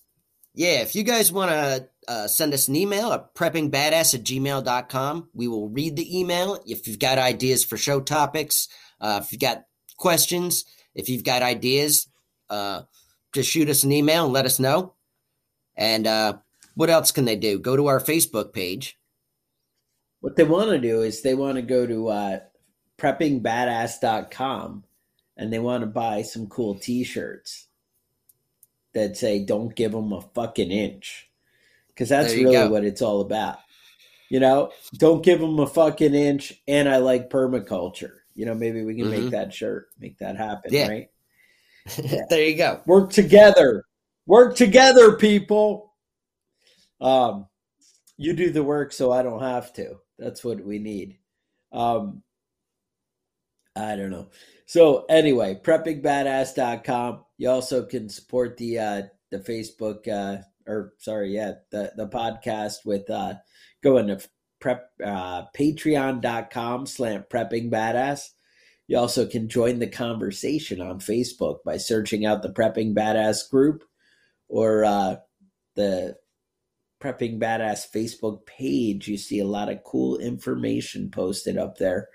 yeah, 0.55 0.81
if 0.81 0.95
you 0.95 1.03
guys 1.03 1.33
want 1.33 1.51
to 1.51 1.89
uh, 2.07 2.29
send 2.29 2.53
us 2.53 2.69
an 2.69 2.77
email 2.77 3.13
at 3.13 3.35
preppingbadass 3.35 4.15
at 4.15 4.25
gmail.com, 4.25 5.29
we 5.33 5.49
will 5.49 5.69
read 5.69 5.97
the 5.97 6.19
email. 6.19 6.63
If 6.67 6.87
you've 6.87 6.99
got 6.99 7.19
ideas 7.19 7.65
for 7.65 7.77
show 7.77 8.01
topics, 8.01 8.69
uh, 9.01 9.21
if 9.23 9.33
you've 9.33 9.41
got 9.41 9.65
questions, 9.97 10.65
if 10.95 11.09
you've 11.09 11.25
got 11.25 11.43
ideas, 11.43 12.09
uh, 12.51 12.83
just 13.33 13.51
shoot 13.51 13.69
us 13.71 13.85
an 13.85 13.93
email 13.93 14.25
and 14.25 14.33
let 14.33 14.45
us 14.45 14.59
know. 14.59 14.95
And 15.77 16.07
uh, 16.07 16.39
what 16.75 16.91
else 16.91 17.13
can 17.13 17.25
they 17.25 17.37
do? 17.37 17.59
Go 17.59 17.77
to 17.77 17.87
our 17.87 18.01
Facebook 18.01 18.53
page. 18.53 18.99
What 20.21 20.37
they 20.37 20.45
want 20.45 20.71
to 20.71 20.79
do 20.79 21.03
is 21.03 21.23
they 21.23 21.35
want 21.35 21.57
to 21.57 21.63
go 21.63 21.87
to 21.87 22.09
uh, 22.09 22.39
preppingbadass.com 22.99 24.85
and 25.37 25.53
they 25.53 25.59
want 25.59 25.83
to 25.83 25.87
buy 25.87 26.23
some 26.23 26.47
cool 26.47 26.75
t-shirts 26.77 27.67
that 28.95 29.17
say 29.17 29.45
don't 29.45 29.75
give 29.75 29.93
them 29.93 30.13
a 30.13 30.21
fucking 30.21 30.71
inch 30.71 31.29
because 31.89 32.09
that's 32.09 32.35
really 32.35 32.53
go. 32.53 32.71
what 32.71 32.85
it's 32.85 33.03
all 33.03 33.21
about 33.21 33.59
you 34.31 34.41
know 34.41 34.71
don't 34.97 35.25
give 35.25 35.41
them 35.41 35.59
a 35.59 35.67
fucking 35.67 36.15
inch 36.15 36.53
and 36.67 36.89
i 36.89 36.97
like 36.97 37.29
permaculture 37.29 38.19
you 38.35 38.47
know 38.47 38.55
maybe 38.55 38.85
we 38.85 38.95
can 38.95 39.07
mm-hmm. 39.07 39.23
make 39.23 39.31
that 39.31 39.53
shirt 39.53 39.89
make 39.99 40.19
that 40.19 40.37
happen 40.37 40.73
yeah. 40.73 40.89
right 40.89 41.11
yeah. 42.03 42.25
there 42.31 42.45
you 42.45 42.57
go 42.57 42.81
work 42.87 43.11
together 43.13 43.85
work 44.27 44.57
together 44.57 45.17
people. 45.17 45.93
Um 47.01 47.47
you 48.17 48.33
do 48.33 48.51
the 48.51 48.63
work 48.63 48.93
so 48.93 49.13
i 49.13 49.23
don't 49.23 49.43
have 49.43 49.73
to. 49.75 49.97
That's 50.19 50.45
what 50.45 50.65
we 50.65 50.79
need. 50.79 51.19
Um 51.73 52.23
i 53.77 53.97
don't 53.97 54.11
know. 54.11 54.29
So 54.67 55.05
anyway, 55.09 55.61
preppingbadass.com. 55.63 57.25
You 57.37 57.51
also 57.51 57.85
can 57.85 58.09
support 58.09 58.57
the 58.57 58.79
uh 58.79 59.03
the 59.31 59.38
Facebook 59.38 60.09
uh 60.09 60.42
or 60.67 60.94
sorry, 60.98 61.35
yeah, 61.35 61.53
the 61.71 61.92
the 61.96 62.09
podcast 62.09 62.85
with 62.85 63.09
uh 63.11 63.35
going 63.83 64.07
to 64.07 64.21
prep 64.61 64.90
uh 65.05 65.44
patreon.com 65.57 66.87
slant 66.87 67.29
prepping 67.29 67.71
badass. 67.71 68.31
You 68.87 68.98
also 68.98 69.27
can 69.27 69.48
join 69.48 69.79
the 69.79 69.87
conversation 69.87 70.81
on 70.81 71.01
Facebook 71.01 71.59
by 71.65 71.79
searching 71.79 72.27
out 72.27 72.42
the 72.42 72.53
Prepping 72.53 72.94
Badass 72.94 73.48
group 73.51 73.83
or 74.49 74.85
uh, 74.85 75.17
the 75.75 76.17
Prepping 77.01 77.38
Badass 77.38 77.90
Facebook 77.92 78.47
page. 78.47 79.09
You 79.09 79.19
see 79.19 79.38
a 79.38 79.47
lot 79.47 79.69
of 79.69 79.85
cool 79.85 80.19
information 80.19 81.11
posted 81.11 81.59
up 81.59 81.79
there. 81.79 82.09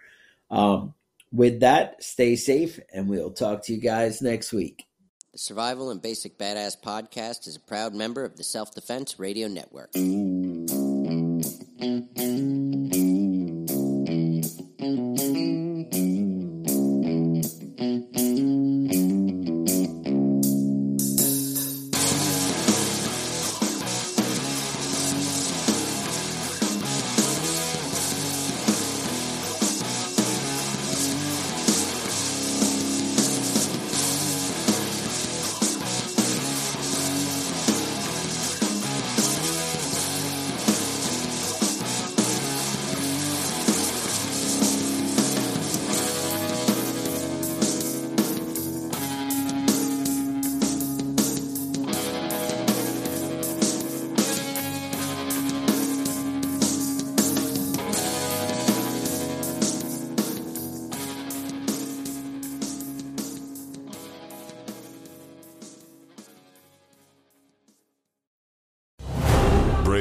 Um, 0.50 0.94
with 1.32 1.60
that, 1.60 2.04
stay 2.04 2.36
safe, 2.36 2.80
and 2.92 3.08
we'll 3.08 3.32
talk 3.32 3.64
to 3.66 3.74
you 3.74 3.80
guys 3.80 4.22
next 4.22 4.52
week. 4.52 4.86
The 5.32 5.38
Survival 5.38 5.92
and 5.92 6.02
Basic 6.02 6.40
Badass 6.40 6.82
podcast 6.82 7.48
is 7.48 7.56
a 7.56 7.60
proud 7.60 7.94
member 7.94 8.26
of 8.26 8.36
the 8.36 8.44
Self 8.44 8.74
Defense 8.74 9.20
Radio 9.20 9.48
Network. 9.48 9.92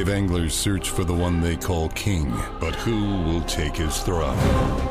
Anglers 0.07 0.55
search 0.55 0.91
for 0.91 1.03
the 1.03 1.13
one 1.15 1.41
they 1.41 1.57
call 1.57 1.89
king, 1.89 2.31
but 2.61 2.75
who 2.77 3.21
will 3.25 3.41
take 3.43 3.75
his 3.75 4.01
throne? 4.03 4.39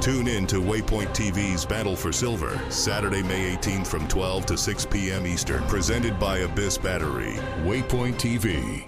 Tune 0.02 0.28
in 0.28 0.46
to 0.48 0.58
Waypoint 0.58 1.16
TV's 1.16 1.66
Battle 1.66 1.96
for 1.96 2.12
Silver, 2.12 2.60
Saturday, 2.70 3.24
May 3.24 3.56
18th 3.56 3.88
from 3.88 4.08
12 4.10 4.48
to 4.48 4.58
6 4.58 4.86
p.m. 4.88 5.26
Eastern, 5.26 5.64
presented 5.68 6.20
by 6.20 6.40
Abyss 6.40 6.78
Battery. 6.78 7.36
Waypoint 7.64 8.16
TV. 8.16 8.88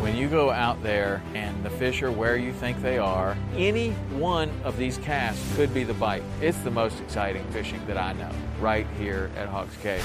When 0.00 0.14
you 0.14 0.28
go 0.28 0.50
out 0.50 0.80
there 0.82 1.22
and 1.34 1.64
the 1.64 1.70
fish 1.70 2.02
are 2.02 2.12
where 2.12 2.36
you 2.36 2.52
think 2.52 2.80
they 2.80 2.98
are, 2.98 3.36
any 3.56 3.90
one 4.12 4.50
of 4.62 4.76
these 4.76 4.98
casts 4.98 5.56
could 5.56 5.74
be 5.74 5.82
the 5.82 5.94
bite. 5.94 6.22
It's 6.40 6.58
the 6.58 6.70
most 6.70 7.00
exciting 7.00 7.44
fishing 7.50 7.84
that 7.86 7.98
I 7.98 8.12
know, 8.12 8.30
right 8.60 8.86
here 8.98 9.30
at 9.36 9.48
Hawks 9.48 9.76
Cave. 9.78 10.04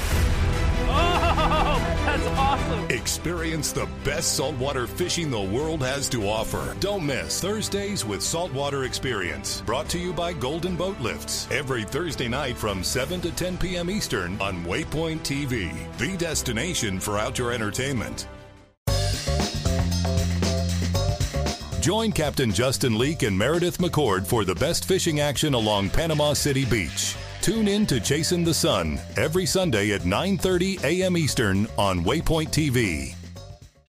Oh, 0.87 2.01
that's 2.05 2.27
awesome! 2.37 2.89
Experience 2.89 3.71
the 3.71 3.87
best 4.03 4.35
saltwater 4.35 4.87
fishing 4.87 5.29
the 5.29 5.41
world 5.41 5.81
has 5.81 6.07
to 6.09 6.27
offer. 6.27 6.75
Don't 6.79 7.05
miss 7.05 7.41
Thursdays 7.41 8.05
with 8.05 8.21
Saltwater 8.21 8.83
Experience, 8.83 9.61
brought 9.61 9.89
to 9.89 9.99
you 9.99 10.13
by 10.13 10.33
Golden 10.33 10.75
Boat 10.75 10.99
Lifts. 10.99 11.47
Every 11.51 11.83
Thursday 11.83 12.27
night 12.27 12.57
from 12.57 12.83
7 12.83 13.21
to 13.21 13.31
10 13.31 13.57
p.m. 13.57 13.89
Eastern 13.89 14.39
on 14.41 14.63
Waypoint 14.65 15.19
TV, 15.21 15.71
the 15.97 16.15
destination 16.17 16.99
for 16.99 17.17
outdoor 17.17 17.51
entertainment. 17.51 18.27
Join 21.85 22.11
Captain 22.11 22.51
Justin 22.51 22.97
Leake 22.97 23.21
and 23.21 23.37
Meredith 23.37 23.77
McCord 23.77 24.25
for 24.25 24.43
the 24.43 24.55
best 24.55 24.85
fishing 24.85 25.19
action 25.19 25.53
along 25.53 25.91
Panama 25.91 26.33
City 26.33 26.65
Beach. 26.65 27.15
Tune 27.45 27.67
in 27.67 27.85
to 27.85 27.99
Chasing 27.99 28.43
the 28.43 28.55
Sun 28.55 28.99
every 29.17 29.45
Sunday 29.45 29.91
at 29.91 30.01
9:30 30.01 30.83
a.m. 30.83 31.15
Eastern 31.15 31.67
on 31.77 32.03
Waypoint 32.03 32.49
TV. 32.49 33.13